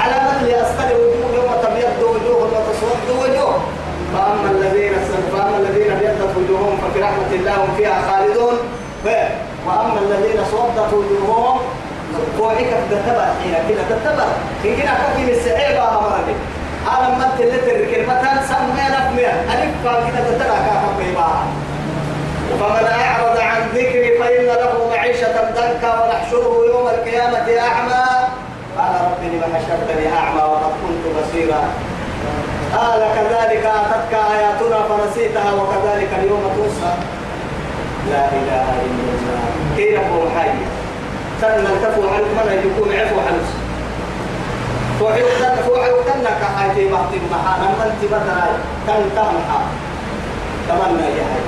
[0.00, 3.54] على مثل أسفل وجوه يوم تبيض وجوه وتسود وجوه.
[4.14, 4.92] فأما الذين
[5.32, 8.58] فأما الذين أبيضت وجوههم ففي رحمة الله هم فيها خالدون.
[9.66, 11.58] وأما الذين صدت وجوههم
[12.38, 14.24] كوعك تتبع حين كده تتبع.
[14.64, 16.34] إن كده كفي السعيبة أمرني
[16.98, 21.28] أنا ما تلت الكلمة سمي نفمي ألف قال كده تتبع كافة بيبا
[22.60, 27.99] فمن أعرض عن ذكري فإن له معيشة ضنكا ونحشره يوم القيامة أعمى.
[29.40, 31.62] قال رب لم حشرتني أعمى وقد كنت بصيرا.
[32.76, 36.92] قال كذلك أتتك آياتنا فنسيتها وكذلك اليوم تنسى
[38.10, 39.50] لا إله إلا الله.
[39.76, 40.50] كيف هو حي.
[41.40, 43.48] سنة تفو عن من يكون عفو حنس
[45.00, 48.48] فوحيوتنا فوحيوتنا كحاجة بحث محانا من تبتنا
[48.86, 49.60] كان تمحا
[50.68, 51.42] تمنى يا حي.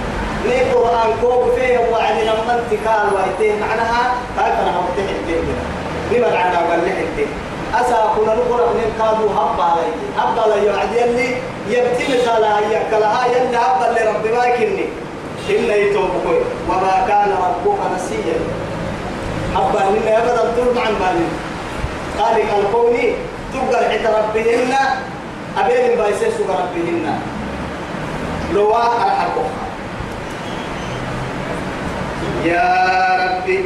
[0.48, 5.44] ني قرآن كوب فيه وعد لما انتقال ويتيه معناها هاي أنا مفتح الدين
[6.12, 7.26] لما العنا قال لي
[7.74, 11.28] أسا كنا نقرأ من كادو هبا علي هبا علي وعد يلي
[11.68, 14.86] يبتل خلا هي كلها يلي هبا لرب ما يكني.
[15.50, 18.38] إن يتوبكوي وما كان ربك نسيا.
[19.56, 21.28] هبا لنا أبدا طول عن بالي.
[22.18, 23.14] قال الكوني
[23.54, 24.74] تقدر عند ربهن
[25.58, 27.20] أبين بايسيس ربهن
[28.54, 29.50] لو أرحبك
[32.44, 32.68] يا
[33.20, 33.64] ربي.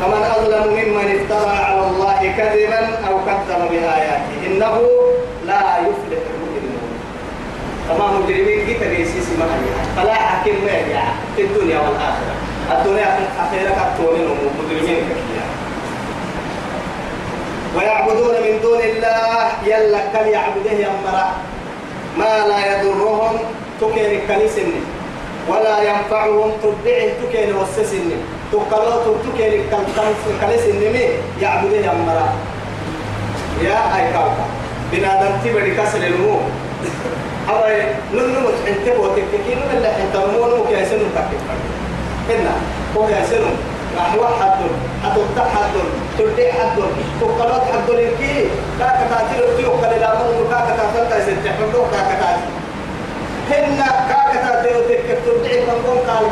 [0.00, 4.80] فمن أظلم ممن افترى على الله كذبا أو كذب بآياته إنه
[5.46, 6.88] لا يفلح المجرمون
[7.88, 9.46] تمام مجرمين كي تجيسي سما
[9.96, 10.52] فلا حكم
[11.36, 12.34] في الدنيا والآخرة.
[12.72, 15.48] الدنيا أخيرا كتونين مجرمين كثيرا
[17.76, 21.32] ويعبدون من دون الله يلا كم يعبده يمرا
[22.18, 23.38] ما لا يضرهم
[23.80, 24.72] تكين كنيسن
[25.48, 27.54] ولا ينفعهم تبع تكين
[28.52, 29.62] وسسن تقلو تكين
[30.40, 31.04] كنيسن مي
[31.42, 32.28] يعبده يمرا.
[33.62, 34.44] يا أي كاكا
[34.92, 36.38] بنادم تبدي كسر المو
[37.48, 37.68] أبا
[38.14, 41.42] ننو متحنتبه وتككين من اللي حنتمونه كيسنو تككين
[42.30, 42.54] هنا
[42.96, 43.50] هو يسنو
[43.96, 44.60] نحو حد
[45.04, 45.18] حد
[45.54, 45.74] حد
[46.18, 46.76] تلدي حد
[47.20, 48.46] تقلط حد لكي
[48.80, 51.82] لا كتاتي لكي وقال لا من كا كتاتي تايسن تحمدو.
[51.92, 52.46] كا كتاتي
[53.50, 56.24] هن كا كتاتي وتك تلدي من قوم قال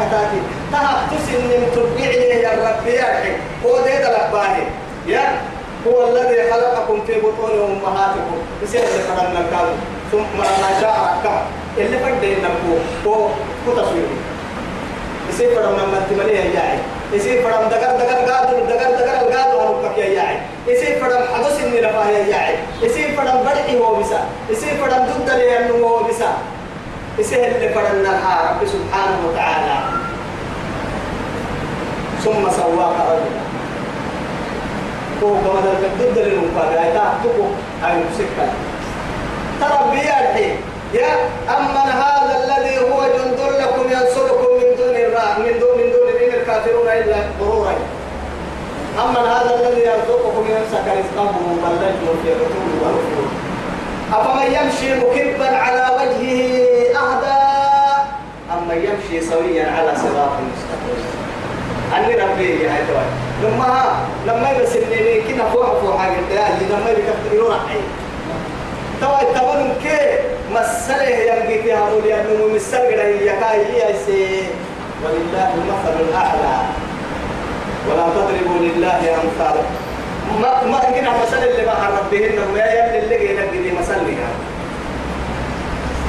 [0.00, 0.40] كتاتي
[0.74, 4.64] تها تسن من تلدي يا رب يا هو ده دلباني
[5.06, 5.24] يا
[5.86, 7.52] هو الذي خلقكم في بطون
[7.86, 8.36] أمهاتكم.
[8.62, 9.76] اللي فرنا الكلام
[10.12, 11.36] ثم ما شاء ركب
[11.78, 12.48] اللي فدينا
[13.06, 13.10] هو.
[13.66, 14.16] هو تصويره.
[15.28, 16.78] يصير فرم من تمليه يا
[17.12, 21.80] يصير فرم دكر دكر قادر دكر دكر قادر هربك يا جاي يصير فرم حدث إني
[21.80, 24.20] رفاه يا جاي يصير فرم بدعي هو بسا.
[24.50, 26.32] يصير فرم ضد لي أنه هو بسا.
[27.18, 30.03] يصير اللي فرم نها رب سبحانه وتعالى.
[32.24, 33.44] ثم سواك رجلا.
[35.22, 35.60] هو كما
[36.00, 37.48] ضد للمقابلة تحتكم
[37.84, 38.46] أي مسكة.
[39.60, 40.14] ترى بيا
[40.94, 41.14] يا
[41.56, 46.34] أمن هذا الذي هو جند لكم ينصركم من دون الراه من دون من دون دين
[46.34, 47.74] الكافرون إلا غرورا
[49.04, 51.30] أمن هذا الذي يرزقكم يمسك رزقه
[51.62, 53.28] بل لجوا في عتول ونفور
[54.12, 56.64] أفمن يمشي مكبا على وجهه
[56.96, 57.40] أهدى؟
[58.52, 61.13] أما يمشي سويا على صراط مستقيم؟
[61.96, 62.82] أني ربي يا هاي
[63.42, 63.84] لما
[64.26, 66.14] لما يبسلني كنا فوق فوق حاجة
[66.70, 67.80] لما يبكترون حي
[69.00, 70.18] توا التمن كي
[70.52, 74.46] مسألة ينقي فيها مولي أنه مسألة يكاي هي سي.
[75.04, 76.56] ولله المثل الأعلى.
[77.88, 79.56] ولا تضربوا لله أمثال
[80.40, 84.16] ما ما كنا مسألة اللي ما ربهن ويا يلي اللي جينا بدي مسألة.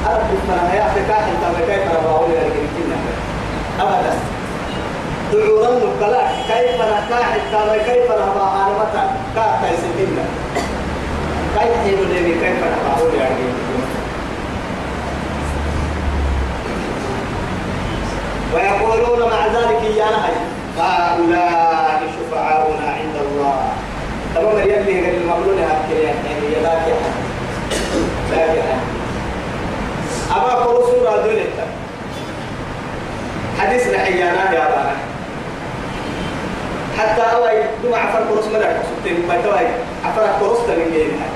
[0.06, 2.92] أرد من يا أخي كاحل تبع كيف رباولي لكن
[3.80, 4.35] أبدا.
[5.32, 9.02] دعورا نقلا كيف نكاحل تبع كيف ربا أنا متى
[9.34, 10.24] كاحل يسلمنا
[11.58, 13.46] كيف حين لي كيف رباولي يعني؟
[18.54, 20.36] ويقولون مع ذلك يا نهي
[20.78, 23.72] هؤلاء شفعاؤنا عند الله.
[24.34, 26.96] تمام يلي غير المملون هكذا يعني يلاك يا
[28.30, 28.78] لا يا
[30.30, 31.46] أبا قول سورة دولة
[33.60, 35.05] حديث نحيانا يا بانا
[36.98, 39.66] حتى أوي دم عفر قرص مدى سبتين ما توي
[40.04, 41.28] عفر قرص من جيبها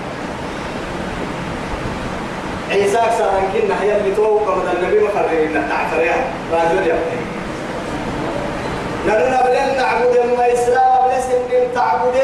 [2.70, 6.14] عيسى من كنا هي اللي توقع من النبي مخرجين تعفر يا
[6.52, 6.98] رجل يا
[9.06, 12.14] نحن نبلن نعبد ما إسلام بلسن تعبد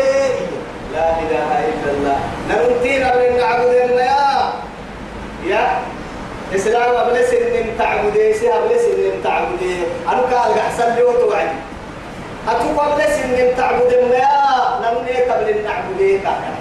[0.94, 2.18] لا إله إلا الله.
[2.49, 4.53] نحن تين نبلن نعبد يا.
[5.46, 5.79] يا.
[6.55, 9.62] إسلام بلسن تعبد سيها بلسن تعبد
[10.09, 11.03] أنا قال أحسن لي
[12.46, 16.54] وتوعد أتوقع بلسن تعبد يا نحن قبل نعبد كذا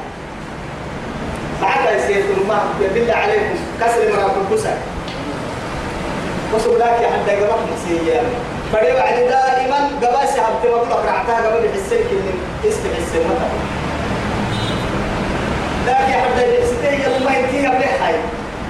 [1.62, 4.78] بعد يصير ما بالله عليكم كسر مرات الكسر
[6.54, 8.24] وصل لك يا حد يقرأ مسيا
[8.74, 13.50] فدي بعد دائما قبل سحب تبغى قرعتها قبل يحسك إن اسم حس مثلا
[15.88, 18.16] لكن حد يستهي ما ينتهي قبل حي.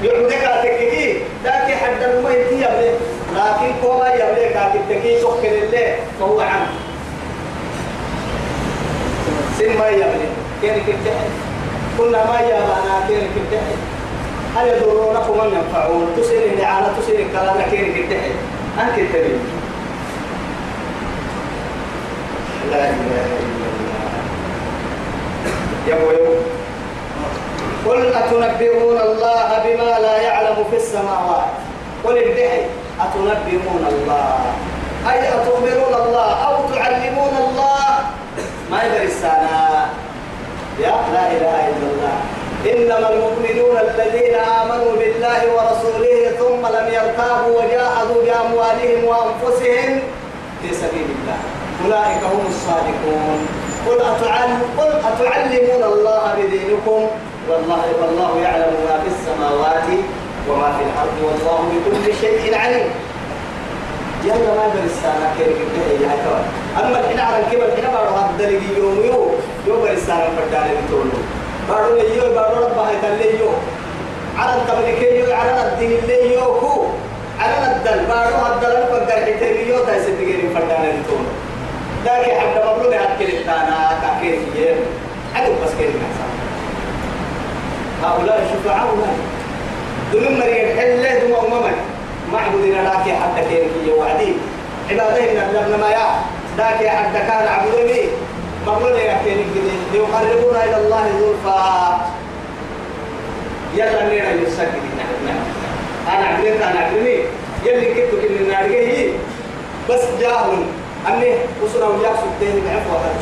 [0.03, 1.13] يعودك على تككي
[1.45, 2.91] لكن حد ما ينتهي قبل
[3.35, 6.67] لكن كوما يبلي كاتب تكي سكر الله فهو عم
[9.59, 10.29] سن ما يبلي
[10.61, 11.15] كان كده
[11.97, 13.75] كنا ما يابانا كيرك الدحي
[14.55, 18.31] هل يضرونكم من ينفعون؟ تسير الإعانة تسير الكلام كيرك الدحي
[18.79, 19.39] أنك تبين
[22.71, 24.11] لا إله إلا الله.
[25.87, 26.35] يا بويو
[27.85, 31.51] قل أتنبئون الله بما لا يعلم في السماوات؟
[32.03, 32.61] قل الدحي
[33.01, 34.39] أتنبئون الله.
[35.11, 37.74] أي أتخبرون الله أو تعلمون الله؟
[38.71, 39.85] ما يدري السنة
[40.79, 42.15] يا لا إله إلا الله.
[42.65, 49.99] إنما المؤمنون الذين آمنوا بالله ورسوله ثم لم يرتابوا وجاهدوا بأموالهم وأنفسهم
[50.61, 51.39] في سبيل الله.
[51.85, 53.39] أولئك هم الصادقون.
[53.87, 57.01] قل أتعلم قل أتعلمون الله بدينكم؟
[57.49, 59.89] والله والله يعلم ما في السماوات
[60.49, 62.87] وما في الأرض والله بكل شيء عليم.
[64.25, 64.65] يلا ما
[65.37, 66.43] كيف كيف يا كوان
[66.79, 69.31] أما الحين على الكبر الحين بارو الدليل يوم يوم
[69.67, 71.19] يوم بري السنة بدال يتولو
[71.69, 73.49] بارو ليو بارو ربها يتليو
[74.37, 76.85] على التملكي على الدين ليو هو.
[77.39, 81.29] على الدل بارو الدل بقدر حتيو تايس تجيني بدال يتولو
[82.05, 84.77] لكن حتى مبلغ هكذا الثانا كأكيد يوم.
[85.35, 86.29] عدو بس نحسن
[88.03, 89.09] هؤلاء شفعاؤنا.
[90.11, 91.75] دون مريم حلة دم أمامك
[92.33, 94.33] معبودنا لك حتى كيف وعدي.
[94.89, 96.05] عباده من أبلغنا ما يا.
[96.57, 98.01] ذاك حتى كان عبدني
[98.67, 99.43] مقبول يا كيني
[99.93, 101.61] ليقربونا إلى الله زلفى.
[103.75, 104.85] يلا نينا يسكت
[106.07, 107.17] أنا عبدت أنا عبدني
[107.65, 108.69] يلي كنت كن النار
[109.89, 110.65] بس جاهل.
[111.07, 113.15] أني وصلنا وياك سبتين بعفو وحد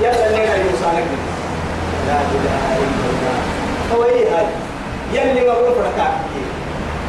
[0.00, 1.08] يلا نينا يوصلك
[2.08, 3.38] لا إله إلا الله.
[3.94, 4.46] هو إيه هاي
[5.12, 6.12] يلي ما بقول فرقاك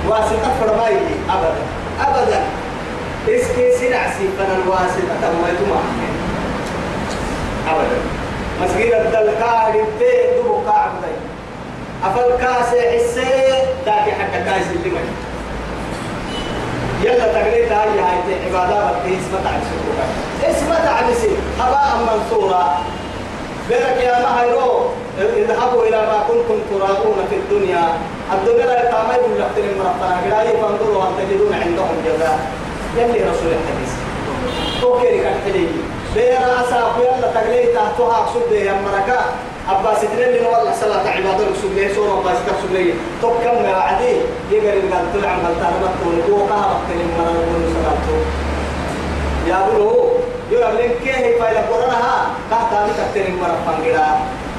[0.09, 0.95] واسطة فرماي
[1.29, 1.63] أبدا.
[2.01, 2.41] أبدا.
[3.29, 5.81] إسكي سنع سيفنا الواسطة ما يتما
[7.69, 7.99] أبدا.
[8.61, 11.15] مسجد الدلقاء ربتي دبو قاع بدي
[12.03, 13.31] أفل كاسي حسي
[13.85, 15.15] داكي حتى كاسي اللي مجد
[17.03, 19.77] يلا تقريت هاي هاي عبادة بطي اسمة عبسي
[20.49, 22.77] اسمة عبسي هباء منصورة.
[23.69, 24.89] بيرك يا مهيرو.
[25.19, 27.83] اذهبوا إلى ما كنتم تراؤون في الدنيا.
[28.33, 32.39] الدنيا لا يتعمل من لحظة مرتنا قراءي فانظروا هل تجدون عندهم جزاء.
[32.97, 33.91] يلي رسول الحديث.
[34.81, 35.81] توكيري كان حليجي
[36.15, 39.19] بيرا أساق يلا تقليه تحتها أقصد يا مركا.
[39.69, 43.75] أبا سترين لنا والله صلاة عبادة أقصد ليه سورة أبا ستر أقصد ليه توكم يا
[43.75, 44.15] عدي؟
[44.51, 48.17] يقري قال طلع من تهربت وقوقها وقت لما نقول صلاته
[49.47, 50.09] يا بلو
[50.51, 53.77] يقول لك كيه فايلة قرنها؟ تحت أمي تكتير مرفان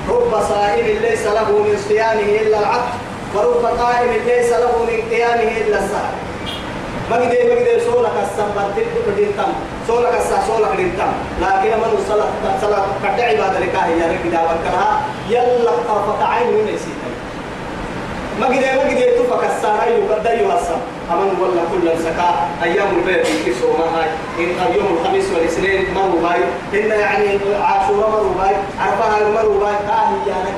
[0.08, 2.92] رب صائم ليس له من صيامه إلا العطف
[3.34, 6.10] ورب قائم ليس له من قيامه إلا السهر
[7.10, 8.74] مجدي مجدي سولك السبب
[9.06, 9.52] تدين تم
[9.88, 12.28] سولك السا سولك دين تم لكن من صلاة
[12.60, 14.56] صلاة قد عبادة لك هي رك دعوة
[15.30, 16.78] يلا طرفة من
[18.36, 20.78] يسيتني مجدي مجدي تفك السارة يقدر يوصل
[21.10, 22.48] أمن ولا كل سكا.
[22.62, 24.08] أيام البيت في سوما هاي.
[24.38, 26.40] إن يوم الخميس والاثنين مروا باي.
[26.80, 28.54] إن يعني عاشوراء مروا باي.
[28.80, 29.74] عرفها مروا باي.
[29.74, 30.50] آه هي أنا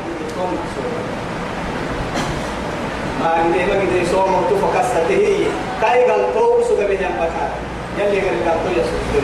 [3.21, 5.47] ما عندي ما قدر يسوم وتفك السته
[5.83, 7.51] كاي قال تو سوق بيجان بكار.
[7.99, 9.23] يلي قال قال تو يسوق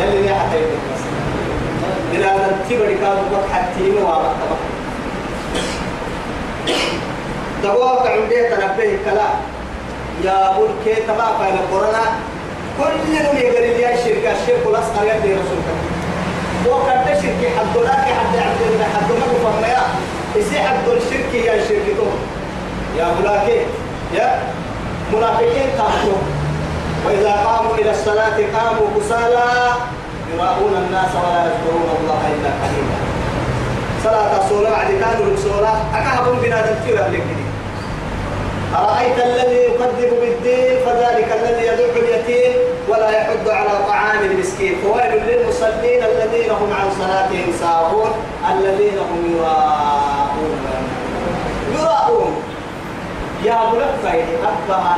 [0.00, 1.02] يلي يا حتى بس.
[2.12, 4.32] إلى أن تبري كاد وقت حتى ما
[7.62, 9.34] دواك عندي تنبه كلام.
[10.24, 12.12] يا بول كي تبع فايل القرآن
[12.78, 15.78] كل من يقول لي الشركة الشرك الأصغر يدي رسولك
[16.66, 19.82] وقد شركي حد لك حد عبد الله حد ما فهم يا
[20.40, 22.10] إسي حد الشرك يا شركته
[22.98, 23.60] يا بلاكي
[24.14, 24.42] يا
[25.12, 26.20] منافقين قاموا
[27.06, 29.44] وإذا قاموا إلى الصلاة قاموا كسالى.
[30.34, 32.98] يراؤون الناس ولا يذكرون الله إلا قليلا.
[34.04, 37.22] صلاة الصلاة عدي كانوا الصلاة أكهبهم بنا تذكير لك
[38.74, 42.52] أرأيت الذي يكذب بالدين فذلك الذي يدع اليتيم
[42.88, 44.76] ولا يحض على طعام المسكين.
[44.84, 48.10] فويل للمصلين الذين هم عن صلاتهم ساهون
[48.50, 50.58] الذين هم يراءون.
[51.78, 52.42] يراءون.
[53.44, 54.24] يا ملفة
[54.68, 54.96] أبا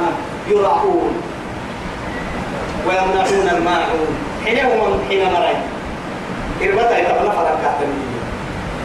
[0.48, 1.22] يراءون.
[2.86, 4.16] ويمنعون الماعون.
[4.44, 5.56] حين هم حين مرأي
[6.62, 8.14] إربطة يتبنى فرق كاتمية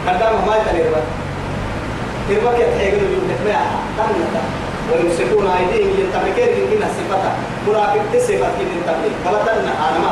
[0.06, 1.02] قدام ما يتنربط
[2.30, 4.59] إربطة يتحيقوا يجب لك ما
[4.92, 7.32] ويمسكون أيديهم ينتمكين من كنا صفتا
[7.66, 10.10] منافق تصفت كن ينتمكين فبتنا أنا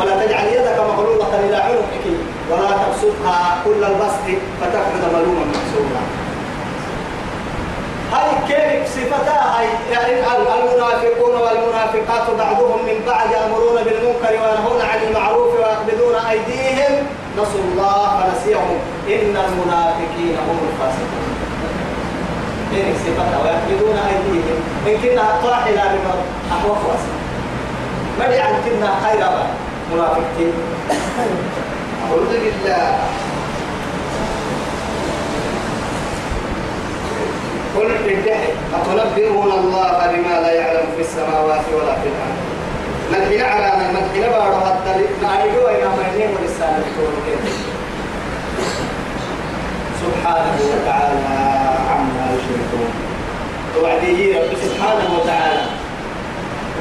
[0.00, 2.06] ولا تجعل يدك مغلولة إلى عنقك.
[2.50, 4.26] ولا تبسطها كل البسط
[4.60, 6.00] فتخرج ملوما محسوبا
[8.12, 15.54] هاي كيف صفتا هاي يعني المنافقون والمنافقات بعضهم من بعض يأمرون بالمنكر وينهون عن المعروف
[15.54, 17.06] ويقبضون أيديهم.
[17.38, 18.78] نسوا الله فنسيهم.
[19.08, 21.29] إن المنافقين هم الفاسقون.
[22.72, 24.58] إن صفة ويقبضون أيديهم.
[24.86, 26.14] إن كنا طاحنا بما
[26.52, 26.78] أحوف
[28.18, 29.26] ما عن كنا خير
[29.92, 30.52] منافقين
[32.06, 32.98] أعوذ بالله.
[37.76, 42.40] قل بالدحي أتنبئون الله بما لا يعلم في السماوات ولا في الأرض؟
[43.12, 46.84] مدحنا على مدحنا بارو حتى نعيدو إلى مدين ورسالة
[50.20, 51.20] سبحانه وتعالى
[51.90, 52.90] عما يشركون.
[53.74, 55.62] توعدي رب سبحانه وتعالى.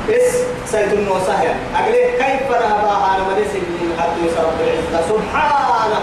[0.10, 0.36] إس
[0.72, 6.02] سيد النوسهيا أقليه كيف نهباها أنا مدس من حدوث رب العزة؟ سبحانه.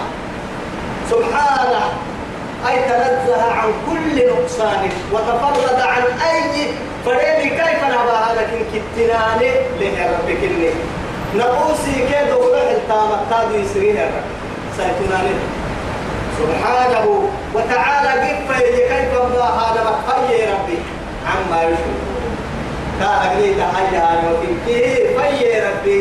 [1.10, 1.84] سبحانه.
[2.68, 6.68] أي تنزه عن كل نقصان وتفرد عن أي
[7.04, 10.70] فريني كيف نباها لكن كتناني له ربك إني.
[11.34, 13.98] نقوسي كيدو روح التامة تادو يسرين
[14.76, 15.34] سيتناني
[16.40, 17.06] سبحانه
[17.54, 18.48] وتعالى كيف
[18.90, 20.78] كيف الله هذا مخي ربي؟
[21.30, 22.16] عما يشركون.
[23.00, 24.06] كان أقلي تحيا
[24.66, 26.00] كيف يا ربي؟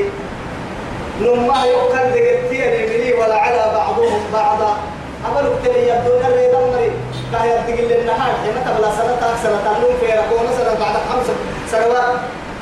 [1.21, 4.77] نما يقال دقتي ولا على بعضهم بعضا.
[5.25, 6.91] عملوا كتير يبدون الريد أمري
[7.31, 8.33] كاه يبتقل النهار.
[8.43, 11.27] حين تبلا سنة؟ سنة نوم في ركونا سنة بعد خمس
[11.71, 12.13] سنوات.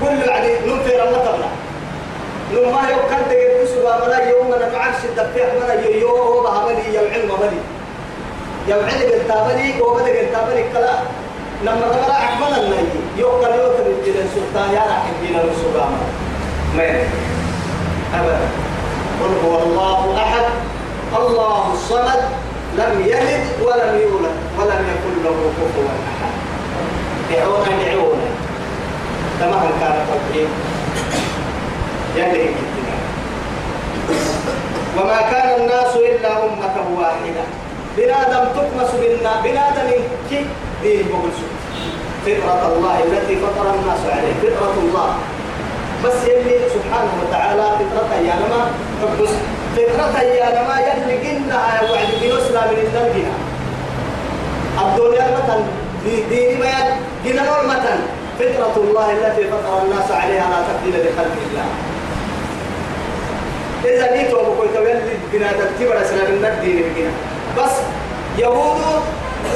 [0.01, 1.49] كل بعد نوم في رمى تبلا
[2.53, 6.95] نوم ما يوم كان تجد سوا ملا يوم من معرش الدفع ملا يوم هو بهمني
[6.95, 7.61] يوم علم ملي.
[8.67, 10.95] يوم علم التابلي هو بدك التابلي كلا.
[11.63, 12.85] لما تبلا أحمد النهي
[13.17, 15.91] يوم كان يوم تريد السلطان يا راح يجينا السلطان.
[16.77, 16.83] ما
[18.19, 18.47] أبدا.
[19.21, 20.45] قل هو الله أحد.
[21.19, 22.21] الله الصمد.
[22.77, 26.33] لم يلد ولم يولد ولم يكن له كفوا أحد.
[27.31, 28.29] دعونا دعونا
[29.39, 30.47] تمام كان توحيد
[34.97, 37.43] وما كان الناس إلا أمة واحدة.
[37.97, 39.89] بنادم تكمس بنا بنادم
[40.29, 40.45] كي
[40.83, 41.31] دين بقول
[42.25, 44.33] فطرة الله التي فطر الناس عليه.
[44.43, 45.09] فطرة الله.
[46.05, 48.61] بس يلي سبحانه وتعالى فطرة يا ما
[49.01, 49.19] حب
[49.75, 51.59] فكرة يا لما يلي قلنا
[51.91, 53.33] وعد بنسلة من الدنيا.
[54.81, 55.63] الدنيا مثلا
[56.29, 56.73] دين ما
[57.25, 57.99] قلنا نور مثلا.
[58.39, 61.67] فطرة الله التي فطر الناس عليها لا تبديل لخلق الله.
[63.85, 65.01] إذا نيتوا بقول تولي
[65.33, 67.11] بنا تبتبر سنة من الدين بنا.
[67.57, 67.71] بس
[68.37, 68.81] يهود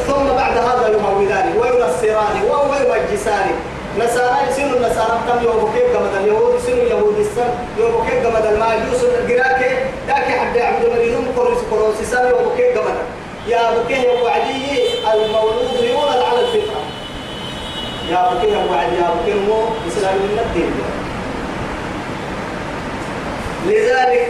[0.08, 3.50] ثم بعد هذا يمولان وينصران ويمجسان
[4.00, 7.50] نصارى يسيروا النصارى كم يوم كيف قمد اليهود؟ يسيروا يهود السن
[7.80, 12.96] يوم كيف قمد الماجوس؟ الجراك ذاك حد يعبد مريضون كروس كروس سن يوم كيف قمد
[13.48, 16.82] يا أبو كيه أبو علي المولود يولد على الفطرة.
[18.12, 20.40] يا أبو كيه أبو علي يا أبو كيه مو إسلام من
[23.68, 24.28] لذلك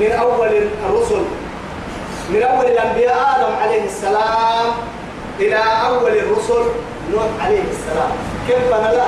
[0.00, 0.52] من أول
[0.86, 1.24] الرسل
[2.30, 4.66] من أول الأنبياء آدم عليه السلام
[5.40, 6.64] إلى أول الرسل
[7.12, 8.12] نوح عليه السلام.
[8.48, 9.04] كيف لا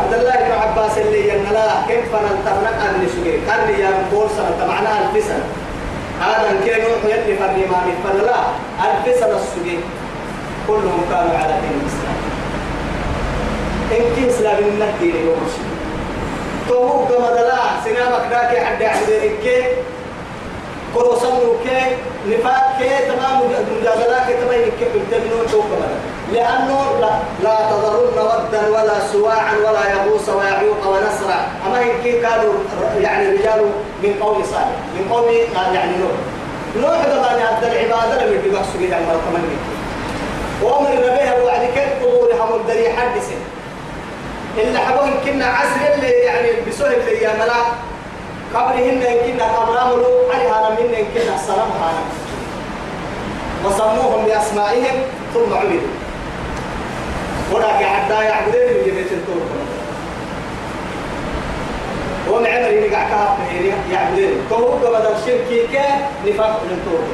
[0.00, 5.10] عبد الله بن عباس اللي ينلا كيف نلتمنك أن نسجي كان يا مقول سنة معناها
[5.10, 5.44] ألف سنة.
[6.20, 8.40] هذا كان نوح يلي فرني ما فلا
[8.86, 9.78] ألف سنة السجي.
[10.66, 12.18] كلهم كانوا على دين الإسلام.
[13.92, 15.69] إن كي إسلام الدين يومش
[16.70, 18.24] تومو كما دلا سنامك
[23.08, 23.40] تمام
[23.80, 25.94] مجادلات كي تمام كي بتبنون شوف كمان
[26.32, 27.10] لأنه لا,
[27.42, 32.52] لا تضرن ودا ولا سواعا ولا يغوص ويعوق ونسرا أما هيك كانوا
[33.00, 33.60] يعني رجال
[34.02, 34.76] من قوم صالح.
[34.94, 35.24] من قوم
[35.74, 36.16] يعني نوح.
[36.76, 39.58] نوح طبعا هذا العبادة لم يبقى سجد عن مرة من
[40.62, 43.28] وأمر النبي وعد كيف قبور حمل دري حدث.
[44.56, 47.66] إلا حبوهم كنا عسر اللي يعني بسهل اللي يا ملاك
[48.54, 50.02] قبرهن كنا قبرهم
[50.34, 52.02] عليها من كنا السلام هانا
[53.64, 55.02] وسموهم بأسمائهم
[55.34, 55.80] ثم عبدوا
[57.52, 59.50] ولكن حتى يعبدين من جميع الطرق.
[62.30, 63.38] ومن عمر يقع كهف
[63.92, 65.84] يعبدين فهو بدل شركي كه
[66.26, 67.08] نفاق من طرق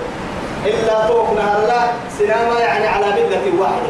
[0.75, 3.89] إلا طوق نهار الله سلامة يعني على ملة واحدة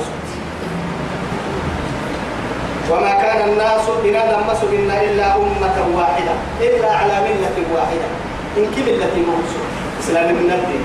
[2.90, 8.08] وما كان الناس بنادم مسجنا إلا أمة واحدة إلا على ملة واحدة.
[8.56, 9.60] إن كم ملة موسو
[10.00, 10.84] إسلام من الدين.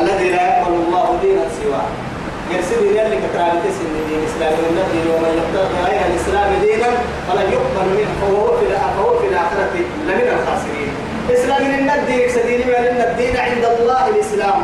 [0.00, 1.88] الذي لا يقبل الله دينا سواه.
[2.52, 6.90] يرسل يلي كتاب تسن دين إسلام من الدين ومن يقتضي غير الإسلام دينا
[7.28, 8.66] فلا يقبل منه فهو في
[8.96, 9.74] فهو في الآخرة
[10.08, 10.90] لمن الخاسرين.
[11.36, 14.60] إسلام من الدين سدين من الدين عند الله الإسلام.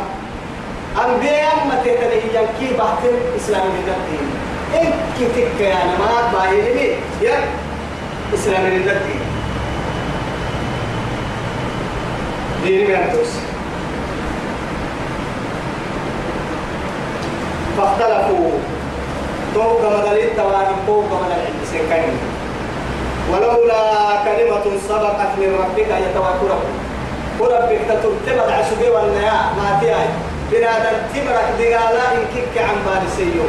[1.05, 3.03] أنبياء ما تتنهي كي بحث
[3.41, 4.44] إسلام من الدين.
[4.83, 6.91] إن كتك يا نمات باهي
[7.23, 7.39] يا
[8.35, 9.21] إسلام من الدين
[12.65, 13.55] دين من الدين
[17.79, 18.51] فاختلفوا
[19.55, 22.17] توقع مدلين تواني توقع مدلين سنكين
[23.33, 23.83] ولولا
[24.25, 26.55] كلمة سبقت من ربك يتوكل
[27.41, 30.09] وربك تتبع عشبي والنيا ما تياي
[30.53, 33.45] بنادم تمرك دقالا إن كيك عن بالي سيو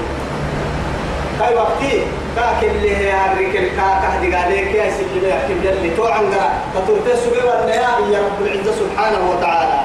[1.40, 2.02] كاي وقتي
[2.36, 7.38] كاك اللي هي هريك الكاكا دقاليك يا سيدي لا يحكي اللي تو عنقرا تترتي سبي
[7.48, 7.76] والنيا
[8.12, 9.80] يا رب العزة سبحانه وتعالى.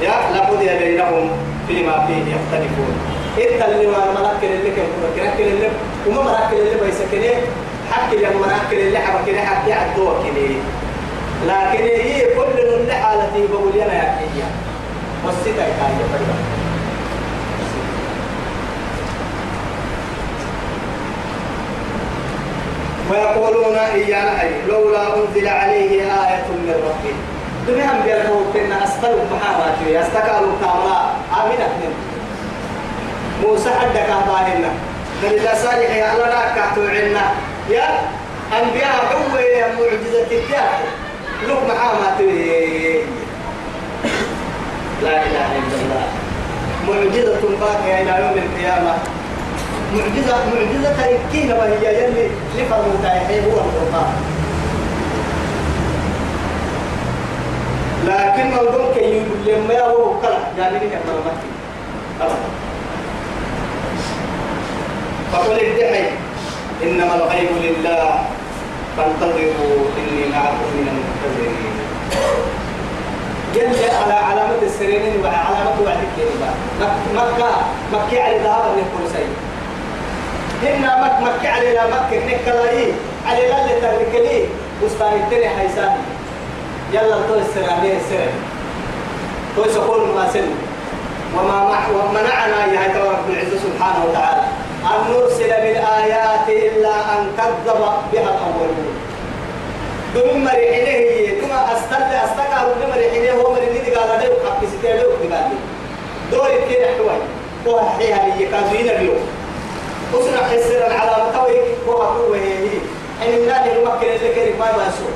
[0.00, 1.30] يا لقضي بينهم
[1.68, 2.92] فيما فيه يختلفون.
[3.38, 4.86] إنت اللي ما مراكل اللي كان
[5.18, 5.68] مراكل اللي
[6.06, 7.34] وما مراكل اللي بيسكنه
[7.92, 10.16] حكي اللي مراكل اللي حبك اللي حكي عدوك
[11.46, 14.46] لكن هي كل اللي حالتي بقول أنا يا كيا
[15.26, 16.67] والستة كاية
[23.10, 27.14] ويقولون إيانا أي لولا أنزل عليه آية من ربه.
[27.68, 31.00] دمهم بيركوا كنا أسقلوا محاماتي أستقالوا تاملا
[31.40, 31.92] آمنة من
[33.42, 34.70] موسى حدك أهباهنا
[35.22, 37.24] فإذا صالح يا الله لا كاتو عنا.
[37.70, 37.88] يا
[38.60, 40.78] أنبياء هو يا معجزة التيار
[41.48, 43.02] لوك محاماتي
[45.02, 46.06] لا إله إلا الله.
[46.88, 48.94] معجزة باقية إلى يوم القيامة.
[49.94, 54.12] معجزة معجزة تركينا وهي يلي لفرمو تايحي هو القرآن.
[58.06, 61.50] لكن موضوع كي لما هو كلا جانبي كما مكي
[65.32, 66.10] فقل ادعي
[66.82, 68.24] إنما الغيب لله.
[68.96, 71.68] فانتظروا إني معكم من المنتظرين.
[73.54, 77.50] جل على علامة السريرين وعلامة وعدك مكة مكة
[77.92, 79.47] مكة على ذهب النقول سيد
[80.62, 82.92] هنا مك مكة على لا مكة نكلاي
[83.26, 84.44] على لا اللي تركلي.
[84.84, 86.02] بستان التاني حيساني
[86.92, 88.36] يلا تو السرانية السرين
[89.56, 90.48] تو سقول ما سن
[91.36, 94.42] وما مع ومنعنا يا رب العزة سبحانه وتعالى.
[94.82, 97.80] أن نرسل بالآيات إلا أن كذب
[98.12, 98.94] بها الأولون.
[100.14, 105.56] دم مريحينه ثم أستل أستقى دم مريحينه هو مريحينه قال ستيله قال لي
[106.32, 107.18] دور كده حوي
[107.66, 109.20] هو حيها لي كازوين اليوم
[110.14, 112.78] وسنا حسر العلامة توي هو هو هي
[113.22, 115.14] إن الله يمكن اللي كان ما يسوع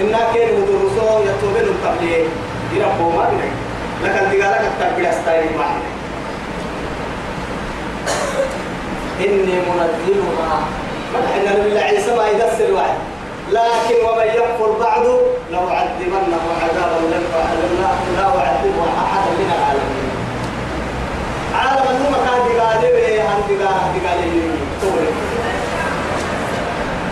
[0.00, 2.26] إن كان مدرسه يتوبون التبليغ
[2.74, 3.50] يربوا ما بيني
[4.02, 5.66] لكن تقالك التبليغ استايل ما
[9.20, 10.58] إني منزلها.
[11.14, 12.98] مدحنا لله عيسى ما يدسر واحد.
[13.52, 15.18] لكن ومن يكفر بعده
[15.52, 17.24] لو عذبنه عذابا لم
[18.16, 20.10] لا أعذبه أحدا من العالمين.
[21.54, 24.76] عالم النوم كان دقالي به عن دقالي دقالي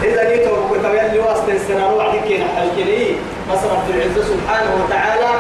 [0.05, 3.17] إذا نيتو كتاب اللي واسط السنة وعدك كنا الكلي.
[3.51, 5.31] بس رب العزة سبحانه وتعالى.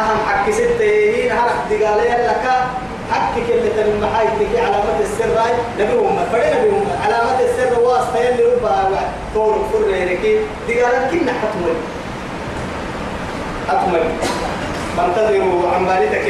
[0.00, 0.92] أهم حق ستة
[1.30, 2.44] هرق دقالي لك
[3.12, 5.38] حقك اللي تلم حايتك علامة السر.
[5.38, 9.00] هاي نبيهم فرينا بهم علامة السر واسطة اللي ربا
[9.34, 11.76] طول فر يركي دقالك كنا حتمل.
[13.68, 14.04] حتمل.
[14.96, 16.24] فانتظروا عن بالتك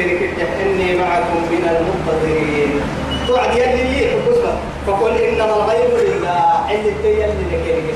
[0.62, 2.80] إني معكم من المنتظرين.
[3.26, 6.70] توعد يلي حكوسة فقل إنما الغيب لله.
[6.70, 7.94] اللي تي يلي لك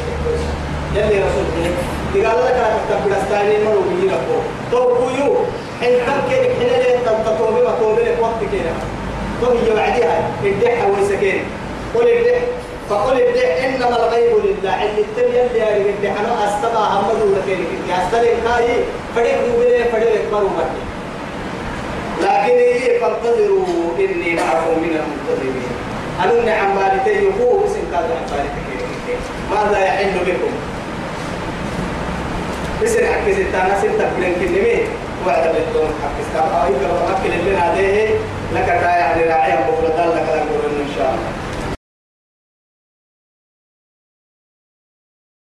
[0.94, 1.72] يلي رسول الله.
[2.14, 4.38] قال لك أنا كتب بلاستاني مرو بيجي لكو
[4.70, 5.36] توقيو
[5.82, 8.72] إن كم كينك حين ليه تنتطوبي ما توبي لك وقت كينا
[9.40, 11.42] تو هي وعديها الدحة ويسكين
[11.94, 12.40] قل الدح.
[12.90, 13.64] فقل الدح.
[13.64, 14.82] إنما الغيب لله.
[14.82, 16.20] اللي تي يلي يلي الدح.
[16.20, 18.68] أنا أستطاع همدو لكينك أستطاع كاي
[19.16, 20.82] فريق دوبي فريق مرو بكي
[22.22, 23.64] لكن هي فانتظروا
[23.98, 25.72] إني معكم من المنتظرين.
[26.24, 28.68] أنا عن بالتي يقول اسم عن بالتي
[29.50, 30.52] ماذا يحل بكم؟
[32.82, 34.78] بسر حكي ستانا ستة بلن كنمي
[35.26, 35.90] وعد بالدون
[36.30, 38.08] ستانا أو يقرأ أكل اللي هذه
[38.54, 38.68] لك
[38.98, 41.37] يعني راعي بقول لك إن شاء الله.